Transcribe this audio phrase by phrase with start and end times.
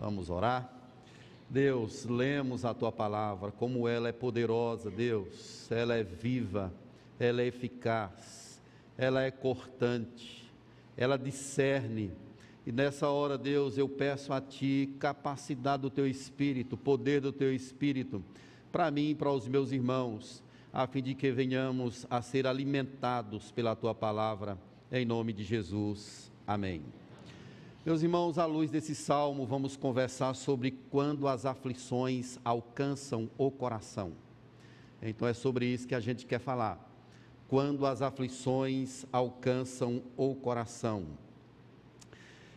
[0.00, 0.72] Vamos orar.
[1.50, 6.72] Deus, lemos a tua palavra, como ela é poderosa, Deus, ela é viva,
[7.18, 8.62] ela é eficaz,
[8.96, 10.50] ela é cortante,
[10.96, 12.12] ela discerne.
[12.64, 17.52] E nessa hora, Deus, eu peço a ti capacidade do teu espírito, poder do teu
[17.52, 18.24] espírito,
[18.72, 20.42] para mim e para os meus irmãos,
[20.72, 24.56] a fim de que venhamos a ser alimentados pela tua palavra,
[24.90, 26.32] em nome de Jesus.
[26.46, 26.82] Amém.
[27.82, 34.12] Meus irmãos, à luz desse salmo, vamos conversar sobre quando as aflições alcançam o coração.
[35.00, 36.78] Então é sobre isso que a gente quer falar.
[37.48, 41.06] Quando as aflições alcançam o coração.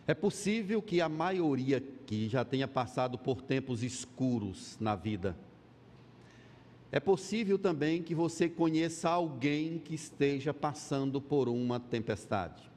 [0.06, 5.34] É possível que a maioria que já tenha passado por tempos escuros na vida.
[6.92, 12.73] É possível também que você conheça alguém que esteja passando por uma tempestade.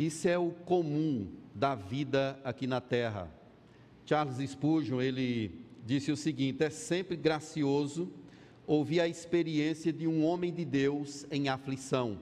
[0.00, 3.30] Isso é o comum da vida aqui na terra.
[4.06, 8.10] Charles Spurgeon, ele disse o seguinte: é sempre gracioso
[8.66, 12.18] ouvir a experiência de um homem de Deus em aflição.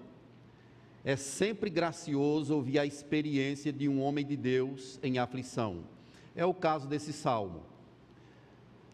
[1.05, 5.85] É sempre gracioso ouvir a experiência de um homem de Deus em aflição.
[6.35, 7.63] É o caso desse salmo.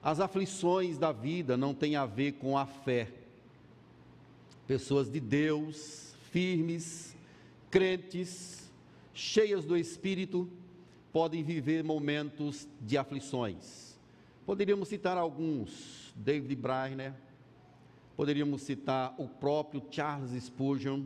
[0.03, 3.11] As aflições da vida não têm a ver com a fé.
[4.67, 7.17] Pessoas de Deus, firmes,
[7.71, 8.64] crentes,
[9.15, 10.51] cheias do Espírito,
[11.13, 13.97] podem viver momentos de aflições.
[14.45, 17.15] Poderíamos citar alguns, David Brainer,
[18.17, 21.05] poderíamos citar o próprio Charles Spurgeon,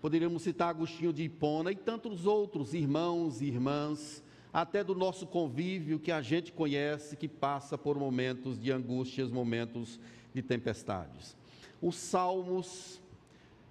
[0.00, 5.98] poderíamos citar Agostinho de Hipona e tantos outros irmãos e irmãs, até do nosso convívio
[5.98, 9.98] que a gente conhece, que passa por momentos de angústias, momentos
[10.34, 11.36] de tempestades.
[11.80, 13.00] Os salmos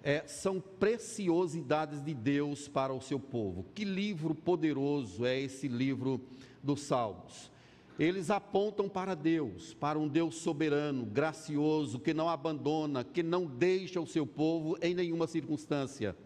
[0.08, 3.66] é, são preciosidades de Deus para o seu povo.
[3.74, 6.18] Que livro poderoso é esse livro
[6.62, 7.52] dos Salmos?
[7.98, 14.00] Eles apontam para Deus, para um Deus soberano, gracioso, que não abandona, que não deixa
[14.00, 16.16] o seu povo em nenhuma circunstância.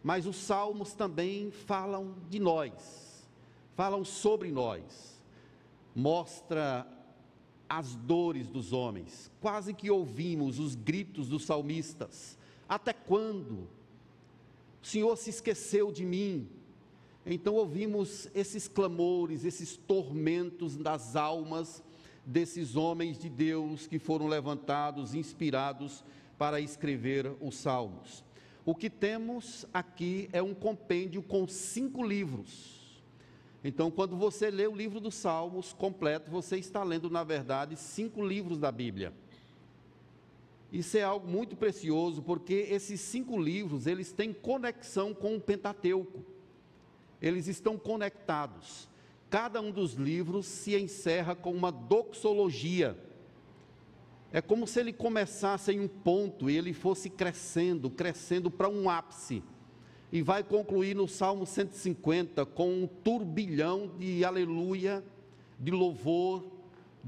[0.00, 3.28] Mas os salmos também falam de nós,
[3.74, 5.20] falam sobre nós,
[5.92, 6.86] mostra
[7.68, 9.28] as dores dos homens.
[9.40, 12.37] Quase que ouvimos os gritos dos salmistas
[12.68, 13.68] até quando?
[14.82, 16.48] O Senhor se esqueceu de mim.
[17.24, 21.82] Então ouvimos esses clamores, esses tormentos das almas
[22.24, 26.04] desses homens de Deus que foram levantados, inspirados
[26.36, 28.22] para escrever os salmos.
[28.64, 33.02] O que temos aqui é um compêndio com cinco livros.
[33.64, 38.24] Então, quando você lê o livro dos Salmos completo, você está lendo, na verdade, cinco
[38.24, 39.12] livros da Bíblia.
[40.72, 46.22] Isso é algo muito precioso, porque esses cinco livros, eles têm conexão com o Pentateuco.
[47.20, 48.88] Eles estão conectados.
[49.30, 52.96] Cada um dos livros se encerra com uma doxologia.
[54.30, 58.90] É como se ele começasse em um ponto e ele fosse crescendo, crescendo para um
[58.90, 59.42] ápice.
[60.12, 65.02] E vai concluir no Salmo 150 com um turbilhão de aleluia,
[65.58, 66.57] de louvor,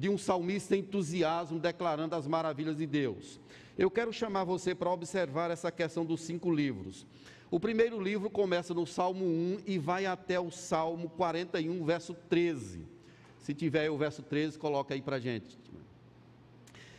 [0.01, 3.39] de um salmista entusiasmo declarando as maravilhas de Deus.
[3.77, 7.07] Eu quero chamar você para observar essa questão dos cinco livros.
[7.51, 12.81] O primeiro livro começa no Salmo 1 e vai até o Salmo 41, verso 13.
[13.41, 15.59] Se tiver o verso 13, coloca aí para gente.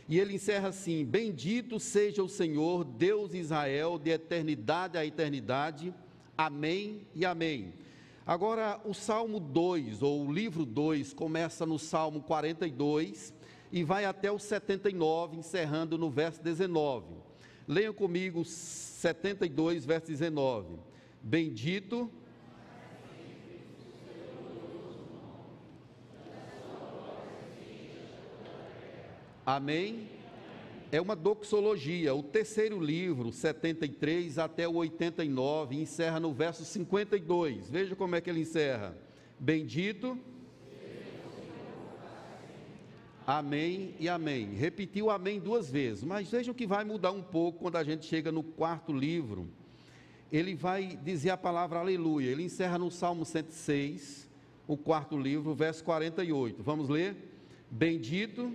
[0.08, 5.92] E ele encerra assim: Bendito seja o Senhor, Deus de Israel, de eternidade a eternidade.
[6.38, 7.72] Amém e amém.
[8.24, 13.34] Agora, o Salmo 2, ou o livro 2, começa no Salmo 42
[13.72, 17.16] e vai até o 79, encerrando no verso 19.
[17.66, 20.78] Leiam comigo 72, verso 19.
[21.20, 22.08] Bendito.
[29.44, 30.21] Amém
[30.92, 32.14] é uma doxologia.
[32.14, 37.70] O terceiro livro, 73 até o 89, encerra no verso 52.
[37.70, 38.94] Veja como é que ele encerra.
[39.40, 40.18] Bendito.
[43.26, 44.52] Amém e amém.
[44.52, 48.30] Repetiu amém duas vezes, mas vejam que vai mudar um pouco quando a gente chega
[48.30, 49.48] no quarto livro.
[50.30, 52.28] Ele vai dizer a palavra aleluia.
[52.28, 54.28] Ele encerra no Salmo 106,
[54.68, 56.62] o quarto livro, verso 48.
[56.62, 57.16] Vamos ler?
[57.70, 58.54] Bendito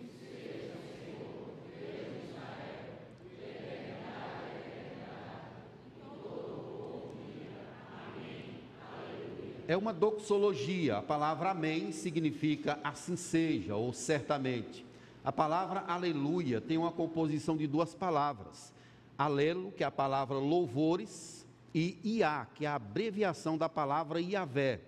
[9.68, 10.98] é uma doxologia.
[10.98, 14.86] A palavra amém significa assim seja ou certamente.
[15.24, 18.74] A palavra aleluia tem uma composição de duas palavras.
[19.18, 24.80] Alelo, que é a palavra louvores, e Iá, que é a abreviação da palavra Iavé.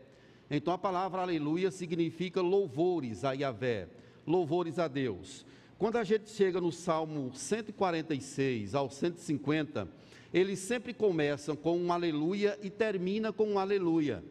[0.49, 3.89] Então a palavra aleluia significa louvores a Yahvé,
[4.25, 5.45] louvores a Deus.
[5.77, 9.87] Quando a gente chega no Salmo 146 ao 150,
[10.33, 14.23] eles sempre começam com um aleluia e termina com um aleluia.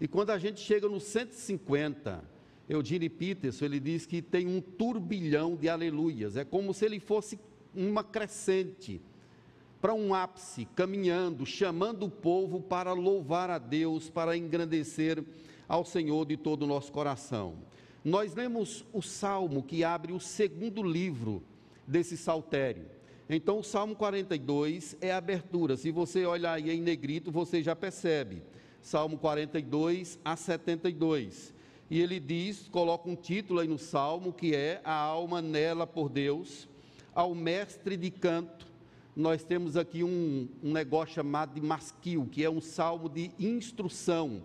[0.00, 2.22] E quando a gente chega no 150,
[2.68, 7.38] Eugene Peterson, ele diz que tem um turbilhão de aleluias, é como se ele fosse
[7.74, 9.00] uma crescente
[9.80, 15.22] para um ápice, caminhando, chamando o povo para louvar a Deus, para engrandecer
[15.68, 17.54] ao Senhor de todo o nosso coração.
[18.04, 21.42] Nós lemos o salmo que abre o segundo livro
[21.86, 22.86] desse saltério.
[23.28, 25.76] Então, o Salmo 42 é a abertura.
[25.76, 28.40] Se você olhar aí em negrito, você já percebe.
[28.86, 31.52] Salmo 42 a 72.
[31.90, 36.08] E ele diz, coloca um título aí no salmo, que é A alma nela por
[36.08, 36.68] Deus,
[37.12, 38.64] ao mestre de canto.
[39.16, 44.40] Nós temos aqui um, um negócio chamado de masquil, que é um salmo de instrução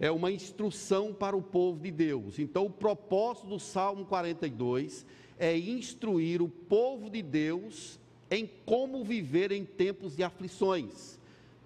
[0.00, 2.38] é uma instrução para o povo de Deus.
[2.38, 5.04] Então, o propósito do Salmo 42
[5.38, 8.00] é instruir o povo de Deus
[8.30, 11.19] em como viver em tempos de aflições.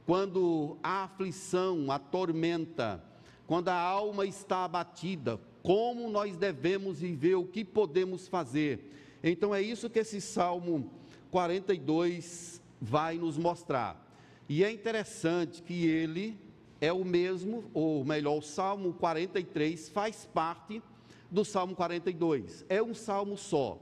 [0.07, 3.03] Quando a aflição, a tormenta,
[3.47, 8.93] quando a alma está abatida, como nós devemos viver, o que podemos fazer.
[9.23, 10.91] Então é isso que esse Salmo
[11.31, 14.05] 42 vai nos mostrar.
[14.49, 16.39] E é interessante que ele
[16.81, 20.83] é o mesmo, ou melhor, o Salmo 43 faz parte
[21.31, 22.65] do Salmo 42.
[22.69, 23.79] É um salmo só.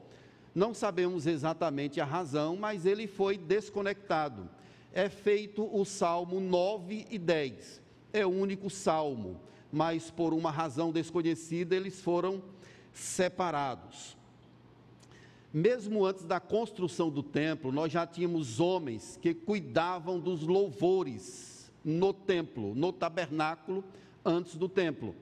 [0.54, 4.48] Não sabemos exatamente a razão, mas ele foi desconectado.
[4.92, 7.80] É feito o Salmo 9 e 10.
[8.12, 9.40] É o único salmo,
[9.72, 12.42] mas por uma razão desconhecida eles foram
[12.92, 14.16] separados.
[15.52, 22.12] Mesmo antes da construção do templo, nós já tínhamos homens que cuidavam dos louvores no
[22.12, 23.84] templo, no tabernáculo,
[24.24, 25.14] antes do templo.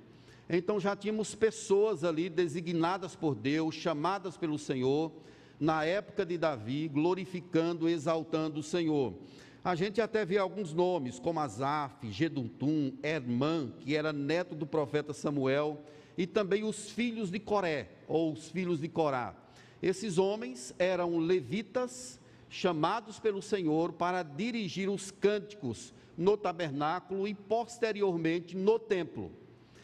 [0.49, 5.13] Então já tínhamos pessoas ali designadas por Deus, chamadas pelo Senhor,
[5.59, 9.15] na época de Davi, glorificando, exaltando o Senhor.
[9.63, 15.13] A gente até vê alguns nomes, como Asaf, Gedutum, Hermã, que era neto do profeta
[15.13, 15.83] Samuel,
[16.17, 19.35] e também os filhos de Coré, ou os filhos de Corá.
[19.83, 22.19] Esses homens eram levitas,
[22.49, 29.31] chamados pelo Senhor para dirigir os cânticos no tabernáculo e posteriormente no templo.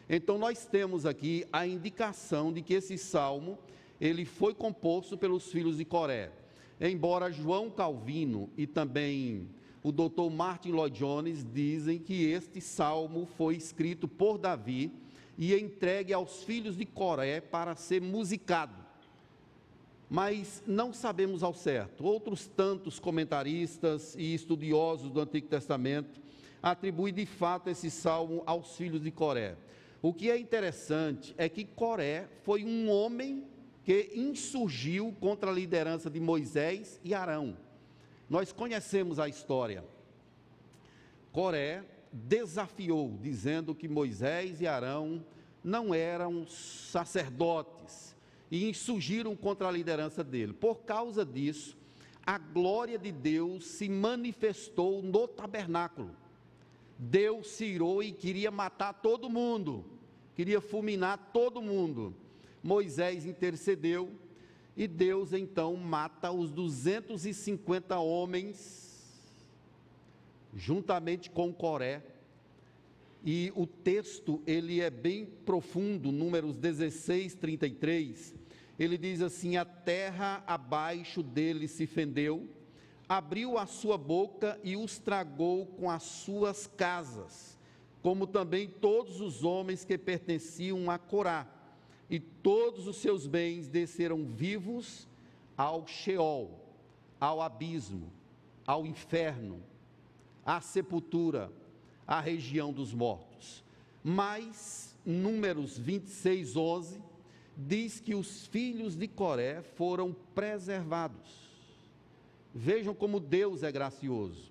[0.08, 3.58] Então nós temos aqui a indicação de que esse salmo
[4.00, 6.30] ele foi composto pelos filhos de Coré.
[6.80, 9.48] Embora João Calvino e também
[9.86, 10.28] o Dr.
[10.32, 14.90] Martin Lloyd Jones dizem que este salmo foi escrito por Davi
[15.38, 18.74] e entregue aos filhos de Coré para ser musicado.
[20.10, 22.04] Mas não sabemos ao certo.
[22.04, 26.20] Outros tantos comentaristas e estudiosos do Antigo Testamento
[26.60, 29.56] atribui de fato esse salmo aos filhos de Coré.
[30.02, 33.44] O que é interessante é que Coré foi um homem
[33.84, 37.65] que insurgiu contra a liderança de Moisés e Arão.
[38.28, 39.84] Nós conhecemos a história.
[41.32, 45.24] Coré desafiou, dizendo que Moisés e Arão
[45.62, 48.16] não eram sacerdotes
[48.50, 50.52] e insurgiram contra a liderança dele.
[50.52, 51.76] Por causa disso,
[52.24, 56.16] a glória de Deus se manifestou no tabernáculo.
[56.98, 59.84] Deus se irou e queria matar todo mundo,
[60.34, 62.14] queria fulminar todo mundo.
[62.62, 64.10] Moisés intercedeu
[64.76, 69.10] e Deus então mata os 250 homens,
[70.54, 72.02] juntamente com Coré.
[73.24, 78.34] E o texto, ele é bem profundo, números 16, 33.
[78.78, 82.46] Ele diz assim: A terra abaixo dele se fendeu,
[83.08, 87.58] abriu a sua boca e os tragou com as suas casas,
[88.02, 91.46] como também todos os homens que pertenciam a Corá,
[92.08, 95.08] e todos os seus bens desceram vivos
[95.56, 96.50] ao Sheol,
[97.20, 98.12] ao abismo,
[98.66, 99.62] ao inferno,
[100.44, 101.50] à sepultura,
[102.06, 103.64] à região dos mortos.
[104.02, 107.02] Mas, Números 26, 11,
[107.56, 111.46] diz que os filhos de Coré foram preservados
[112.58, 114.50] Vejam como Deus é gracioso.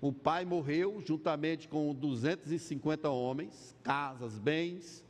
[0.00, 5.04] O pai morreu juntamente com 250 homens, casas, bens,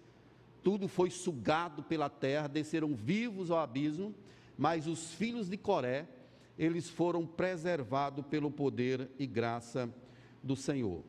[0.67, 4.13] tudo foi sugado pela terra, desceram vivos ao abismo,
[4.59, 6.09] mas os filhos de Coré,
[6.59, 9.89] eles foram preservados pelo poder e graça
[10.43, 11.05] do Senhor.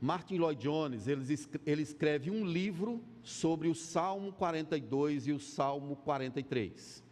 [0.00, 7.02] Martin Lloyd Jones, ele escreve um livro sobre o Salmo 42 e o Salmo 43.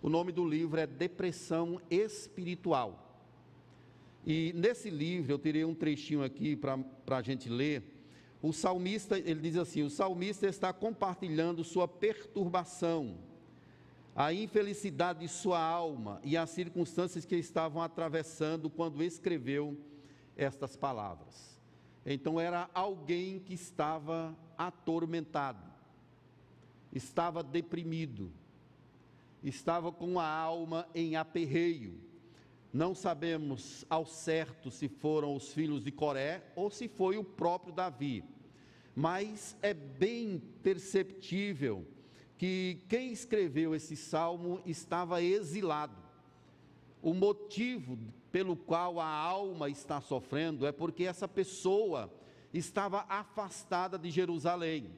[0.00, 3.22] O nome do livro é Depressão Espiritual.
[4.24, 7.95] E nesse livro, eu tirei um trechinho aqui para a gente ler.
[8.48, 13.18] O salmista, ele diz assim: o salmista está compartilhando sua perturbação,
[14.14, 19.76] a infelicidade de sua alma e as circunstâncias que estavam atravessando quando escreveu
[20.36, 21.60] estas palavras.
[22.04, 25.66] Então era alguém que estava atormentado,
[26.92, 28.30] estava deprimido,
[29.42, 32.00] estava com a alma em aperreio.
[32.72, 37.72] Não sabemos ao certo se foram os filhos de Coré ou se foi o próprio
[37.72, 38.22] Davi
[38.96, 41.86] mas é bem perceptível
[42.38, 45.94] que quem escreveu esse salmo estava exilado.
[47.02, 47.98] O motivo
[48.32, 52.10] pelo qual a alma está sofrendo é porque essa pessoa
[52.54, 54.90] estava afastada de Jerusalém.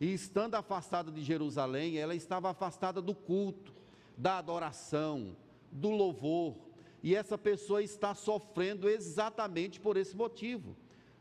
[0.00, 3.72] E estando afastada de Jerusalém, ela estava afastada do culto,
[4.16, 5.36] da adoração,
[5.70, 6.56] do louvor.
[7.04, 10.76] E essa pessoa está sofrendo exatamente por esse motivo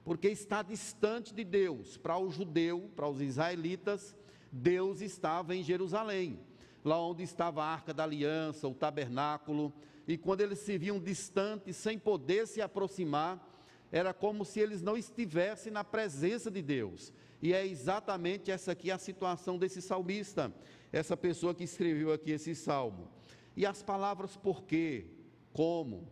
[0.08, 1.98] porque está distante de Deus.
[1.98, 4.16] Para o judeu, para os israelitas,
[4.50, 6.40] Deus estava em Jerusalém,
[6.82, 9.74] lá onde estava a arca da aliança, o tabernáculo,
[10.08, 13.46] e quando eles se viam distantes, sem poder se aproximar,
[13.92, 17.12] era como se eles não estivessem na presença de Deus.
[17.42, 20.54] E é exatamente essa aqui a situação desse salmista,
[20.90, 23.10] essa pessoa que escreveu aqui esse salmo.
[23.58, 25.08] E as palavras por quê,
[25.52, 26.08] como,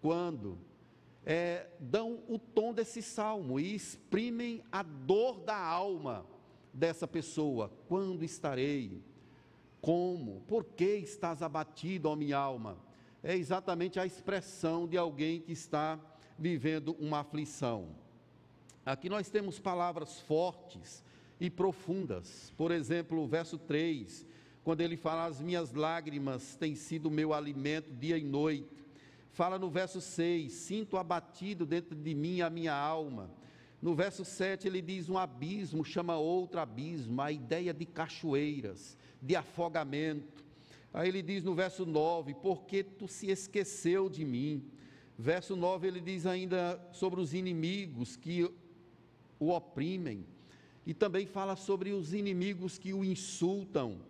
[0.00, 0.56] quando,
[1.24, 6.26] é, dão o tom desse salmo e exprimem a dor da alma
[6.72, 7.70] dessa pessoa.
[7.88, 9.02] Quando estarei?
[9.80, 10.42] Como?
[10.46, 12.78] Por que estás abatido, ó minha alma?
[13.22, 15.98] É exatamente a expressão de alguém que está
[16.38, 17.88] vivendo uma aflição.
[18.84, 21.04] Aqui nós temos palavras fortes
[21.38, 22.52] e profundas.
[22.56, 24.26] Por exemplo, o verso 3,
[24.64, 28.80] quando ele fala: As minhas lágrimas têm sido meu alimento dia e noite
[29.32, 33.30] Fala no verso 6: Sinto abatido dentro de mim a minha alma.
[33.80, 39.36] No verso 7 ele diz: Um abismo chama outro abismo, a ideia de cachoeiras, de
[39.36, 40.44] afogamento.
[40.92, 44.64] Aí ele diz no verso 9: Porque tu se esqueceu de mim.
[45.16, 48.50] Verso 9 ele diz ainda sobre os inimigos que
[49.38, 50.26] o oprimem.
[50.86, 54.00] E também fala sobre os inimigos que o insultam.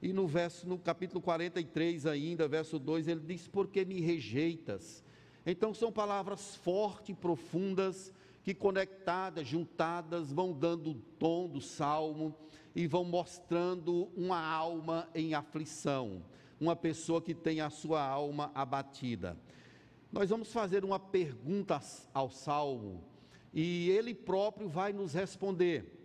[0.00, 5.02] E no verso, no capítulo 43 ainda, verso 2, ele diz: Porque me rejeitas?
[5.44, 8.12] Então são palavras fortes profundas
[8.42, 12.34] que conectadas, juntadas, vão dando o tom do salmo
[12.74, 16.22] e vão mostrando uma alma em aflição,
[16.60, 19.36] uma pessoa que tem a sua alma abatida.
[20.12, 21.80] Nós vamos fazer uma pergunta
[22.12, 23.02] ao salmo
[23.52, 25.95] e ele próprio vai nos responder.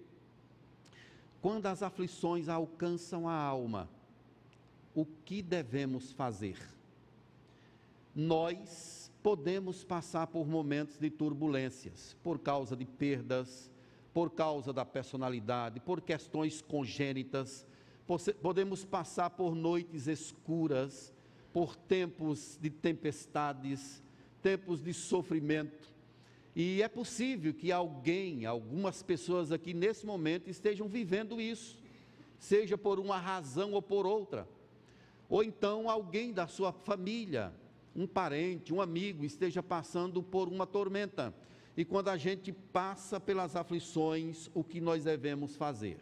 [1.42, 3.90] Quando as aflições alcançam a alma,
[4.94, 6.58] o que devemos fazer?
[8.16, 13.72] Nós podemos passar por momentos de turbulências, por causa de perdas,
[14.14, 17.66] por causa da personalidade, por questões congênitas,
[18.42, 21.14] podemos passar por noites escuras,
[21.54, 24.04] por tempos de tempestades,
[24.42, 25.91] tempos de sofrimento.
[26.56, 31.80] E é possível que alguém, algumas pessoas aqui nesse momento estejam vivendo isso,
[32.38, 34.48] seja por uma razão ou por outra.
[35.30, 37.54] Ou então alguém da sua família,
[37.96, 41.34] um parente, um amigo, esteja passando por uma tormenta.
[41.78, 46.00] E quando a gente passa pelas aflições, o que nós devemos fazer?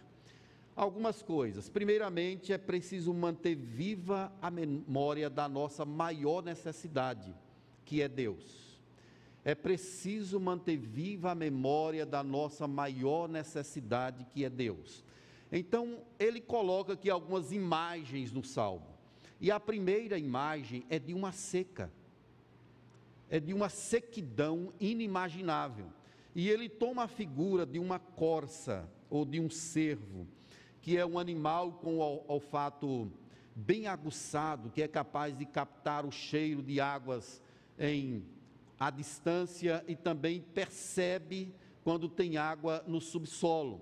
[0.75, 1.69] Algumas coisas.
[1.69, 7.35] Primeiramente, é preciso manter viva a memória da nossa maior necessidade,
[7.85, 8.68] que é Deus
[9.49, 15.03] é preciso manter viva a memória da nossa maior necessidade, que é Deus.
[15.51, 18.85] Então, ele coloca aqui algumas imagens no salmo.
[19.41, 21.91] E a primeira imagem é de uma seca,
[23.27, 25.87] é de uma sequidão inimaginável.
[26.35, 30.27] E ele toma a figura de uma corça ou de um cervo,
[30.79, 33.11] que é um animal com olfato
[33.55, 37.41] bem aguçado, que é capaz de captar o cheiro de águas
[37.79, 38.23] em
[38.79, 43.81] à distância e também percebe quando tem água no subsolo.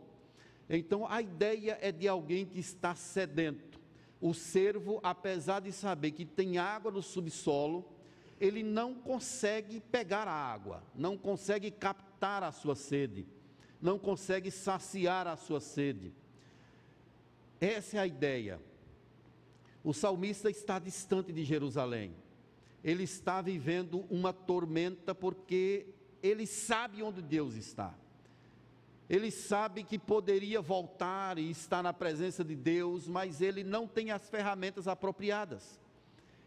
[0.69, 3.79] Então a ideia é de alguém que está sedento.
[4.19, 7.85] O cervo, apesar de saber que tem água no subsolo,
[8.39, 13.27] ele não consegue pegar a água, não consegue captar a sua sede,
[13.79, 16.11] não consegue saciar a sua sede.
[17.61, 18.59] Essa é a ideia.
[19.83, 22.13] O salmista está distante de Jerusalém
[22.83, 25.87] ele está vivendo uma tormenta porque
[26.21, 27.93] ele sabe onde Deus está.
[29.09, 34.11] Ele sabe que poderia voltar e estar na presença de Deus, mas ele não tem
[34.11, 35.79] as ferramentas apropriadas.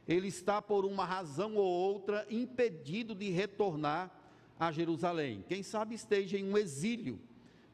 [0.06, 4.10] Ele está, por uma razão ou outra, impedido de retornar
[4.58, 5.44] a Jerusalém.
[5.48, 7.18] Quem sabe esteja em um exílio,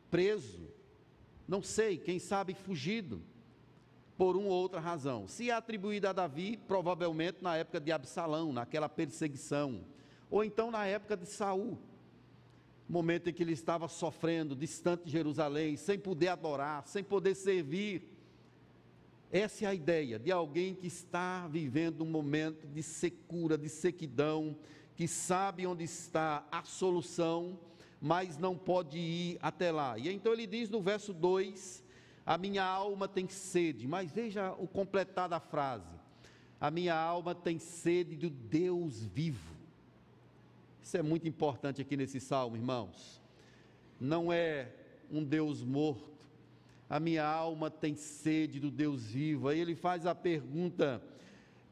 [0.09, 0.69] preso,
[1.49, 3.21] não sei, quem sabe fugido,
[4.17, 5.29] por uma ou outra razão.
[5.29, 9.81] Se é atribuída a Davi, provavelmente na época de Absalão, naquela perseguição,
[10.31, 11.79] ou então na época de Saul,
[12.89, 18.13] momento em que ele estava sofrendo, distante de Jerusalém, sem poder adorar, sem poder servir.
[19.31, 24.57] Essa é a ideia de alguém que está vivendo um momento de secura, de sequidão,
[24.95, 27.59] que sabe onde está a solução,
[28.01, 29.99] mas não pode ir até lá.
[29.99, 31.85] E então ele diz no verso 2:
[32.27, 35.95] A minha alma tem sede, mas veja o completar da frase:
[36.61, 39.55] A minha alma tem sede do Deus vivo.
[40.83, 43.23] Isso é muito importante aqui nesse salmo, irmãos.
[44.01, 44.73] Não é
[45.09, 46.27] um Deus morto.
[46.91, 49.49] A minha alma tem sede do Deus vivo.
[49.49, 51.01] Aí ele faz a pergunta: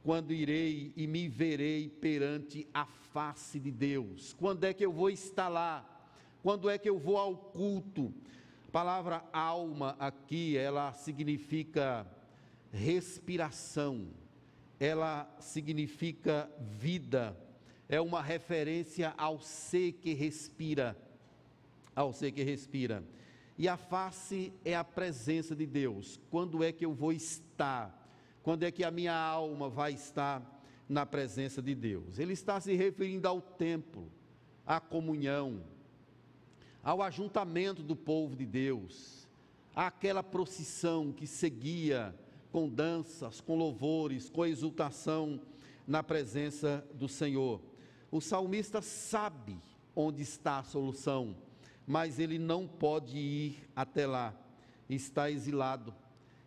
[0.05, 4.33] quando irei e me verei perante a face de Deus?
[4.35, 5.85] Quando é que eu vou estar lá?
[6.45, 8.15] Quando é que eu vou ao culto?
[8.75, 12.05] Palavra alma aqui, ela significa
[12.73, 14.09] respiração,
[14.81, 17.39] ela significa vida,
[17.89, 20.99] é uma referência ao ser que respira,
[21.95, 23.05] ao ser que respira.
[23.57, 26.19] E a face é a presença de Deus.
[26.29, 28.11] Quando é que eu vou estar?
[28.43, 30.43] Quando é que a minha alma vai estar
[30.89, 32.19] na presença de Deus?
[32.19, 34.11] Ele está se referindo ao templo,
[34.67, 35.63] à comunhão,
[36.85, 39.27] ao ajuntamento do povo de Deus,
[39.75, 42.15] àquela procissão que seguia
[42.53, 45.41] com danças, com louvores, com exultação
[45.89, 47.61] na presença do Senhor.
[48.13, 49.57] O salmista sabe
[49.97, 51.35] onde está a solução,
[51.87, 54.35] mas ele não pode ir até lá.
[54.89, 55.95] Está exilado,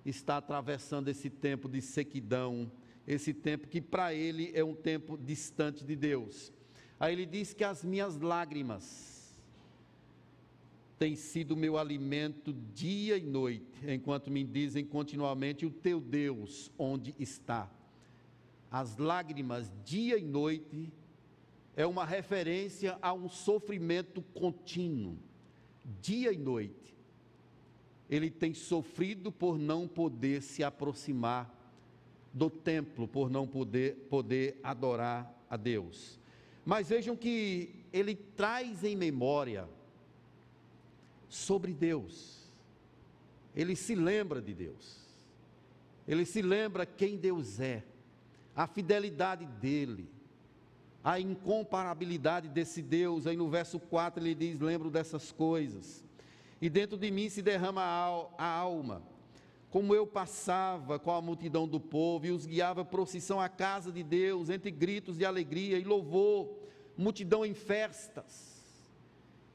[0.06, 2.72] está atravessando esse tempo de sequidão,
[3.08, 6.54] esse tempo que para ele é um tempo distante de Deus.
[7.00, 9.17] Aí ele diz que as minhas lágrimas,
[10.98, 17.14] tem sido meu alimento dia e noite, enquanto me dizem continuamente: O teu Deus onde
[17.20, 17.70] está?
[18.72, 20.92] As lágrimas dia e noite
[21.76, 25.18] é uma referência a um sofrimento contínuo,
[26.02, 26.96] dia e noite.
[28.10, 31.54] Ele tem sofrido por não poder se aproximar
[32.34, 36.20] do templo, por não poder, poder adorar a Deus.
[36.66, 39.68] Mas vejam que ele traz em memória
[41.30, 42.38] sobre Deus.
[43.56, 44.98] Ele se lembra de Deus.
[46.08, 47.84] Ele se lembra quem Deus é,
[48.56, 50.10] a fidelidade dele,
[51.04, 53.28] a incomparabilidade desse Deus.
[53.28, 56.04] Aí no verso 4 ele diz: Lembro dessas coisas.
[56.62, 57.82] E dentro de mim se derrama
[58.38, 59.02] a alma.
[59.70, 64.02] Como eu passava com a multidão do povo e os guiava procissão à casa de
[64.02, 66.50] Deus, entre gritos de alegria e louvor,
[66.96, 68.57] multidão em festas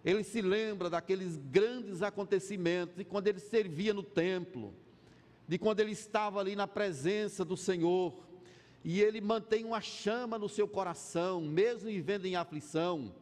[0.05, 4.75] ele se lembra daqueles grandes acontecimentos, de quando ele servia no templo,
[5.47, 8.15] de quando ele estava ali na presença do Senhor,
[8.85, 13.15] e ele mantém uma chama no seu coração, mesmo vivendo em aflição,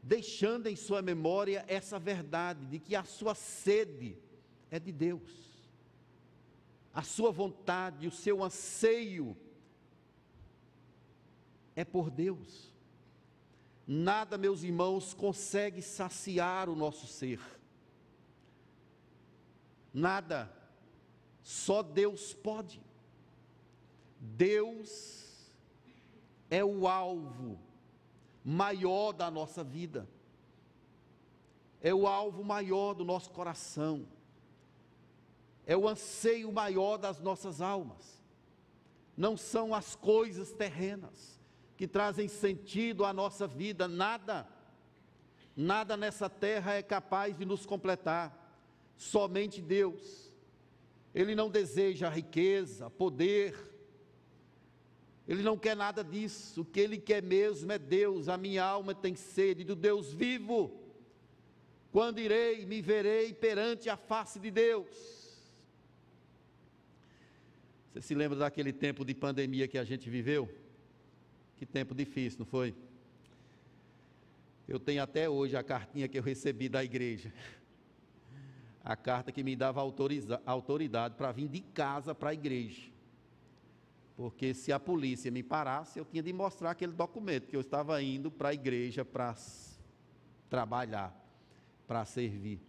[0.00, 4.16] deixando em sua memória essa verdade de que a sua sede
[4.70, 5.30] é de Deus,
[6.92, 9.36] a sua vontade, o seu anseio
[11.74, 12.73] é por Deus.
[13.86, 17.40] Nada, meus irmãos, consegue saciar o nosso ser.
[19.92, 20.50] Nada.
[21.42, 22.82] Só Deus pode.
[24.18, 25.52] Deus
[26.48, 27.60] é o alvo
[28.42, 30.08] maior da nossa vida.
[31.82, 34.08] É o alvo maior do nosso coração.
[35.66, 38.18] É o anseio maior das nossas almas.
[39.14, 41.33] Não são as coisas terrenas
[41.76, 44.46] que trazem sentido à nossa vida, nada,
[45.56, 48.32] nada nessa terra é capaz de nos completar,
[48.96, 50.32] somente Deus.
[51.14, 53.56] Ele não deseja riqueza, poder,
[55.26, 58.94] ele não quer nada disso, o que ele quer mesmo é Deus, a minha alma
[58.94, 60.80] tem sede do Deus vivo.
[61.90, 65.14] Quando irei, me verei perante a face de Deus.
[67.92, 70.48] Você se lembra daquele tempo de pandemia que a gente viveu?
[71.64, 72.74] Que tempo difícil, não foi?
[74.68, 77.32] Eu tenho até hoje a cartinha que eu recebi da igreja.
[78.84, 82.82] A carta que me dava autoridade para vir de casa para a igreja.
[84.14, 88.02] Porque se a polícia me parasse, eu tinha de mostrar aquele documento que eu estava
[88.02, 89.34] indo para a igreja para
[90.50, 91.18] trabalhar,
[91.86, 92.60] para servir.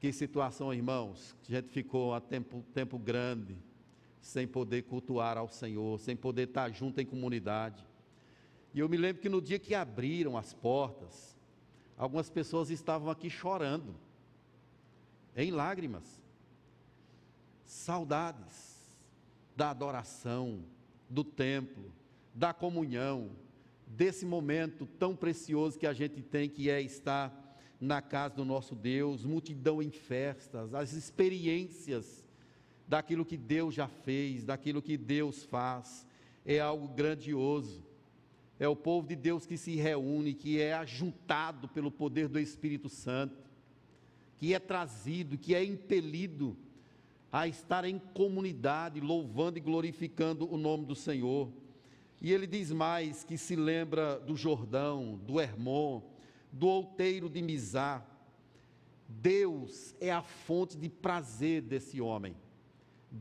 [0.00, 3.56] Que situação, irmãos, a gente ficou há tempo, tempo grande
[4.20, 7.86] sem poder cultuar ao Senhor, sem poder estar junto em comunidade.
[8.74, 11.36] E eu me lembro que no dia que abriram as portas,
[11.96, 13.94] Algumas pessoas estavam aqui chorando,
[15.34, 16.22] em lágrimas,
[17.64, 18.98] saudades
[19.56, 20.62] da adoração,
[21.08, 21.90] do templo,
[22.34, 23.30] da comunhão,
[23.86, 28.74] desse momento tão precioso que a gente tem, que é estar na casa do nosso
[28.74, 32.25] Deus, multidão em festas, as experiências
[32.86, 36.06] daquilo que Deus já fez, daquilo que Deus faz,
[36.44, 37.84] é algo grandioso.
[38.58, 42.88] É o povo de Deus que se reúne, que é ajuntado pelo poder do Espírito
[42.88, 43.36] Santo,
[44.38, 46.56] que é trazido, que é impelido
[47.30, 51.50] a estar em comunidade, louvando e glorificando o nome do Senhor.
[52.20, 56.00] E ele diz mais que se lembra do Jordão, do Hermon,
[56.50, 58.06] do outeiro de Mizar.
[59.06, 62.34] Deus é a fonte de prazer desse homem.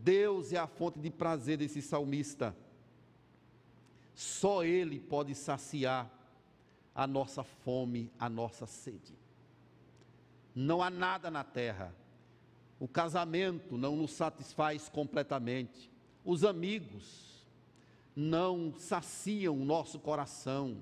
[0.04, 2.56] Deus é a fonte de prazer desse salmista.
[4.14, 6.10] Só Ele pode saciar
[6.94, 9.14] a nossa fome, a nossa sede.
[10.54, 11.94] Não há nada na terra.
[12.80, 15.92] O casamento não nos satisfaz completamente.
[16.24, 17.46] Os amigos
[18.16, 20.78] não saciam o nosso coração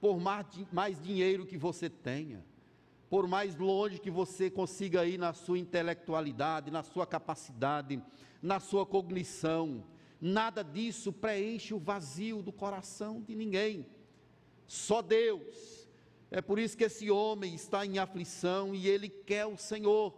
[0.00, 2.44] por mais, mais dinheiro que você tenha,
[3.14, 8.02] por mais longe que você consiga ir na sua intelectualidade, na sua capacidade,
[8.42, 9.84] na sua cognição,
[10.20, 13.86] nada disso preenche o vazio do coração de ninguém,
[14.66, 15.88] só Deus.
[16.28, 20.12] É por isso que esse homem está em aflição e ele quer o Senhor.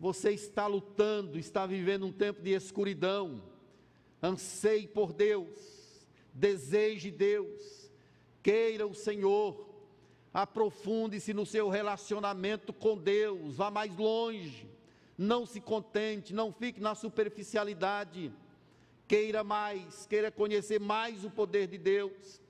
[0.00, 3.42] Você está lutando, está vivendo um tempo de escuridão,
[4.22, 7.92] anseie por Deus, deseje Deus.
[8.42, 9.67] Queira o Senhor,
[10.42, 14.70] aprofunde-se no seu relacionamento com Deus, vá mais longe,
[15.16, 18.32] não se contente, não fique na superficialidade,
[19.06, 22.40] queira mais, queira conhecer mais o poder de Deus.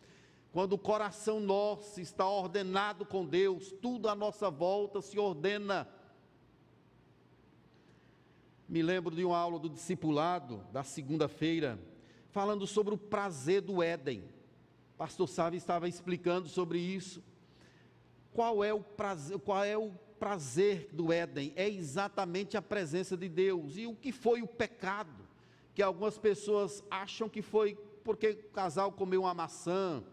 [0.53, 5.88] Quando o coração nosso está ordenado com Deus, tudo à nossa volta se ordena.
[8.68, 11.79] Me lembro de uma aula do discipulado, da segunda-feira,
[12.31, 14.24] falando sobre o prazer do Éden
[14.98, 17.22] pastor Sávio estava explicando sobre isso.
[18.38, 21.53] Qual é o prazer, qual é o prazer do Éden?
[21.57, 23.77] É exatamente a presença de Deus.
[23.77, 25.27] E o que foi o pecado?
[25.74, 27.74] Que algumas pessoas acham que foi
[28.05, 30.05] porque o casal comeu uma maçã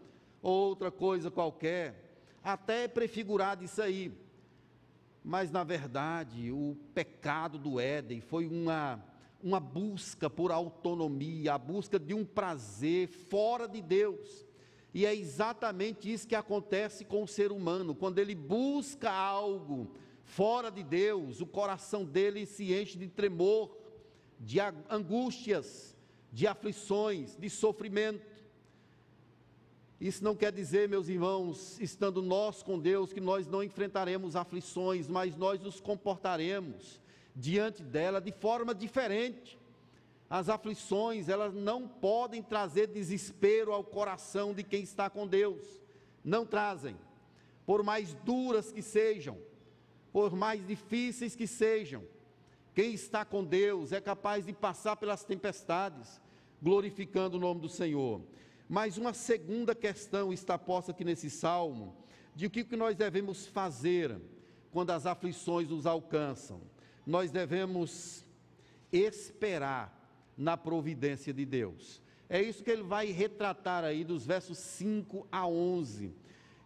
[0.42, 2.18] ou outra coisa qualquer.
[2.42, 4.12] Até é prefigurado isso aí.
[5.22, 9.00] Mas na verdade, o pecado do Éden foi uma
[9.40, 14.45] uma busca por autonomia, a busca de um prazer fora de Deus.
[14.96, 17.94] E é exatamente isso que acontece com o ser humano.
[17.94, 19.90] Quando ele busca algo
[20.24, 23.76] fora de Deus, o coração dele se enche de tremor,
[24.40, 25.94] de angústias,
[26.32, 28.24] de aflições, de sofrimento.
[30.00, 35.08] Isso não quer dizer, meus irmãos, estando nós com Deus, que nós não enfrentaremos aflições,
[35.08, 37.02] mas nós nos comportaremos
[37.34, 39.58] diante dela de forma diferente.
[40.28, 45.62] As aflições, elas não podem trazer desespero ao coração de quem está com Deus.
[46.24, 46.96] Não trazem.
[47.64, 49.38] Por mais duras que sejam,
[50.12, 52.02] por mais difíceis que sejam,
[52.74, 56.20] quem está com Deus é capaz de passar pelas tempestades,
[56.60, 58.20] glorificando o nome do Senhor.
[58.68, 61.96] Mas uma segunda questão está posta aqui nesse salmo,
[62.34, 64.20] de o que nós devemos fazer
[64.72, 66.60] quando as aflições nos alcançam.
[67.06, 68.26] Nós devemos
[68.92, 69.95] esperar
[70.36, 72.02] na providência de Deus.
[72.28, 76.12] É isso que ele vai retratar aí dos versos 5 a 11.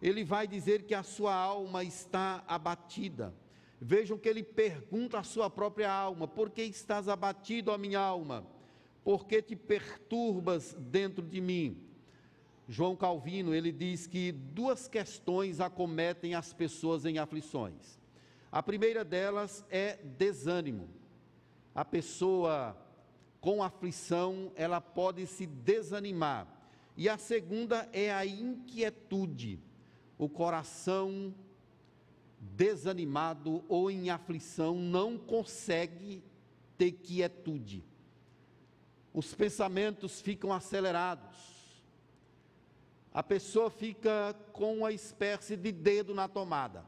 [0.01, 3.33] Ele vai dizer que a sua alma está abatida.
[3.79, 8.45] Vejam que ele pergunta à sua própria alma: Por que estás abatido, a minha alma?
[9.03, 11.77] Por que te perturbas dentro de mim?
[12.67, 17.99] João Calvino, ele diz que duas questões acometem as pessoas em aflições.
[18.51, 20.89] A primeira delas é desânimo.
[21.73, 22.77] A pessoa
[23.41, 26.47] com aflição, ela pode se desanimar.
[26.95, 29.59] E a segunda é a inquietude,
[30.17, 31.33] o coração
[32.39, 36.23] desanimado ou em aflição não consegue
[36.77, 37.83] ter quietude.
[39.11, 41.81] Os pensamentos ficam acelerados.
[43.11, 46.85] A pessoa fica com uma espécie de dedo na tomada.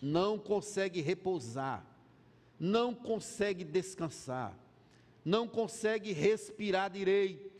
[0.00, 1.86] Não consegue repousar,
[2.58, 4.65] não consegue descansar
[5.26, 7.50] não consegue respirar direito.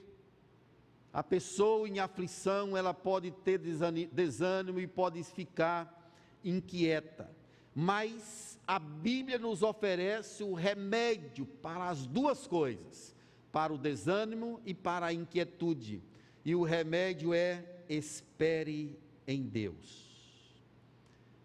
[1.13, 6.13] A pessoa em aflição, ela pode ter desânimo e pode ficar
[6.45, 7.29] inquieta.
[7.75, 13.17] Mas a Bíblia nos oferece o remédio para as duas coisas,
[13.51, 16.01] para o desânimo e para a inquietude.
[16.45, 20.07] E o remédio é espere em Deus.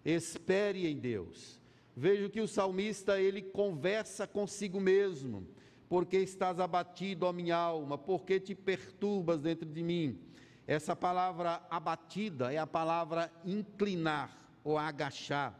[0.06, 1.60] Espere em Deus.
[1.98, 5.48] Vejo que o salmista ele conversa consigo mesmo.
[5.92, 7.98] Porque estás abatido, ó minha alma?
[7.98, 10.18] Porque te perturbas dentro de mim?
[10.66, 14.32] Essa palavra abatida é a palavra inclinar
[14.64, 15.54] ou agachar.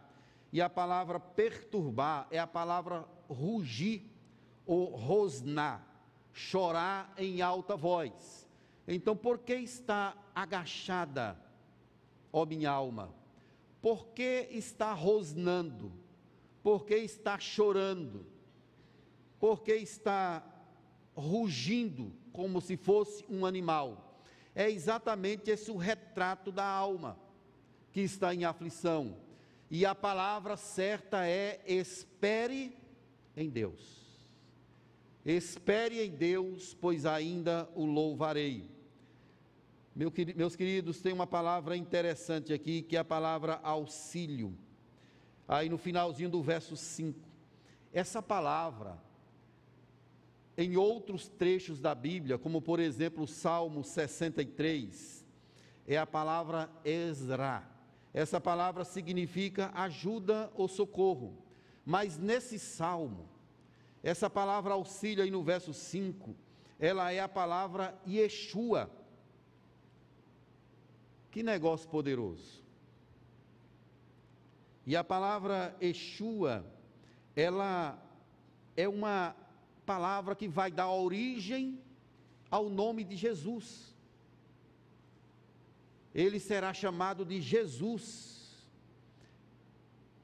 [0.54, 4.10] E a palavra perturbar é a palavra rugir
[4.66, 5.86] ou rosnar,
[6.32, 8.48] chorar em alta voz.
[8.88, 11.38] Então, por que está agachada,
[12.32, 13.14] ó minha alma?
[13.82, 15.92] Por que está rosnando?
[16.64, 18.32] Por que está chorando?
[19.42, 20.44] Por que está
[21.16, 24.22] rugindo como se fosse um animal?
[24.54, 27.18] É exatamente esse o retrato da alma
[27.92, 29.18] que está em aflição.
[29.68, 32.78] E a palavra certa é espere
[33.36, 34.00] em Deus.
[35.26, 38.70] Espere em Deus, pois ainda o louvarei.
[39.96, 44.56] Meu, meus queridos, tem uma palavra interessante aqui, que é a palavra auxílio.
[45.48, 47.20] Aí no finalzinho do verso 5.
[47.92, 48.98] Essa palavra,
[50.62, 55.26] em outros trechos da Bíblia, como por exemplo o Salmo 63,
[55.88, 57.68] é a palavra Ezra.
[58.14, 61.44] Essa palavra significa ajuda ou socorro.
[61.84, 63.28] Mas nesse salmo,
[64.04, 66.36] essa palavra auxílio aí no verso 5,
[66.80, 68.92] ela é a palavra Yeshua.
[71.32, 72.62] Que negócio poderoso.
[74.86, 76.66] E a palavra Yeshua,
[77.36, 78.00] ela
[78.76, 79.36] é uma
[79.92, 81.78] palavra que vai dar origem
[82.50, 83.94] ao nome de Jesus.
[86.16, 88.66] Ele será chamado de Jesus.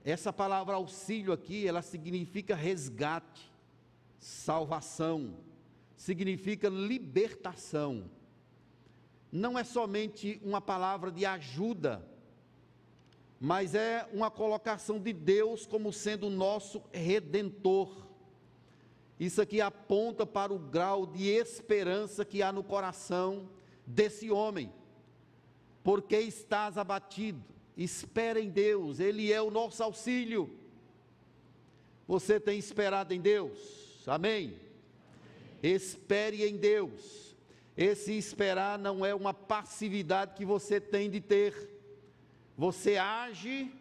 [0.06, 3.52] Essa palavra auxílio aqui, ela significa resgate,
[4.18, 5.36] salvação,
[5.98, 8.10] significa libertação.
[9.30, 12.10] Não é somente uma palavra de ajuda,
[13.38, 18.07] mas é uma colocação de Deus como sendo o nosso redentor.
[19.20, 23.50] Isso aqui aponta para o grau de esperança que há no coração
[23.86, 24.72] desse homem.
[25.84, 27.42] Porque estás abatido?
[27.76, 30.50] Espera em Deus, Ele é o nosso auxílio.
[32.08, 34.04] Você tem esperado em Deus?
[34.08, 34.56] Amém?
[35.62, 37.36] Espere em Deus.
[37.76, 41.70] Esse esperar não é uma passividade que você tem de ter.
[42.58, 43.72] Você age,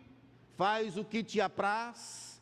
[0.57, 2.36] faz o que te apraz,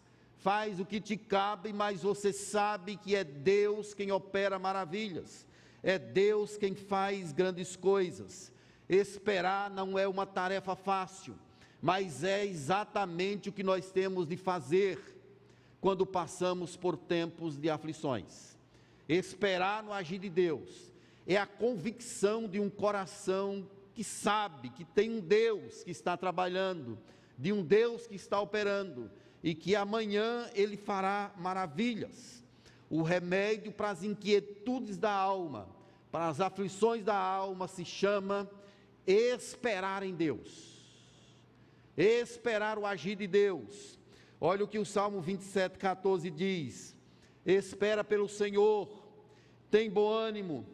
[0.45, 5.47] faz o que te cabe, mas você sabe que é Deus quem opera maravilhas,
[5.83, 8.53] é Deus quem faz grandes coisas.
[8.87, 11.35] Esperar não é uma tarefa fácil,
[11.81, 15.19] mas é exatamente o que nós temos de fazer
[15.81, 18.55] quando passamos por tempos de aflições.
[19.09, 20.93] Esperar no agir de Deus
[21.27, 26.99] é a convicção de um coração que sabe que tem um Deus que está trabalhando,
[27.39, 29.11] de um Deus que está operando
[29.45, 32.43] e que amanhã ele fará maravilhas.
[32.91, 35.69] O remédio para as inquietudes da alma,
[36.11, 38.51] para as aflições da alma se chama
[39.07, 40.75] esperar em Deus
[41.97, 43.99] esperar o agir de Deus.
[44.41, 46.97] Olha o que o Salmo 27, 14 diz:
[47.47, 48.89] Espera pelo Senhor,
[49.71, 50.67] tem bom ânimo,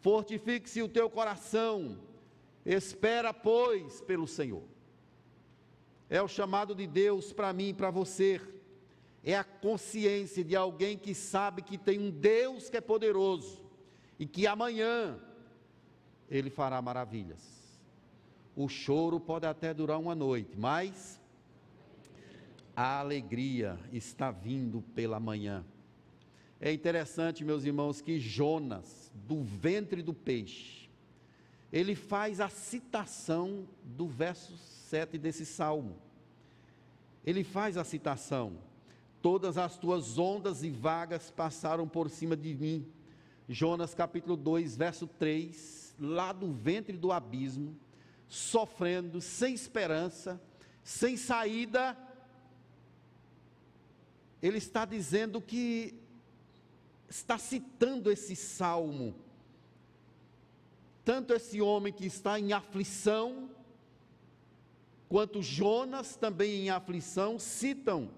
[0.00, 1.98] fortifique-se o teu coração,
[2.64, 4.64] espera, pois, pelo Senhor.
[6.08, 8.40] É o chamado de Deus para mim e para você.
[9.24, 13.64] É a consciência de alguém que sabe que tem um Deus que é poderoso
[14.18, 15.18] e que amanhã
[16.30, 17.56] ele fará maravilhas.
[18.54, 21.20] O choro pode até durar uma noite, mas
[22.74, 25.64] a alegria está vindo pela manhã.
[26.60, 30.88] É interessante, meus irmãos, que Jonas, do ventre do peixe,
[31.72, 34.56] ele faz a citação do verso
[34.88, 35.96] 7 desse salmo.
[37.24, 38.56] Ele faz a citação:
[39.20, 42.86] Todas as tuas ondas e vagas passaram por cima de mim.
[43.48, 47.76] Jonas capítulo 2, verso 3, lá do ventre do abismo,
[48.28, 50.40] sofrendo, sem esperança,
[50.82, 51.96] sem saída,
[54.42, 55.94] ele está dizendo que
[57.08, 59.14] está citando esse salmo.
[61.04, 63.48] Tanto esse homem que está em aflição,
[65.08, 68.10] quanto Jonas também em aflição, citam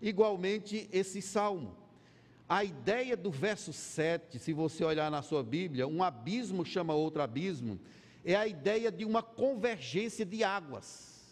[0.00, 1.76] igualmente esse salmo.
[2.48, 7.22] A ideia do verso 7, se você olhar na sua Bíblia, um abismo chama outro
[7.22, 7.80] abismo,
[8.24, 11.22] é a ideia de uma convergência de águas,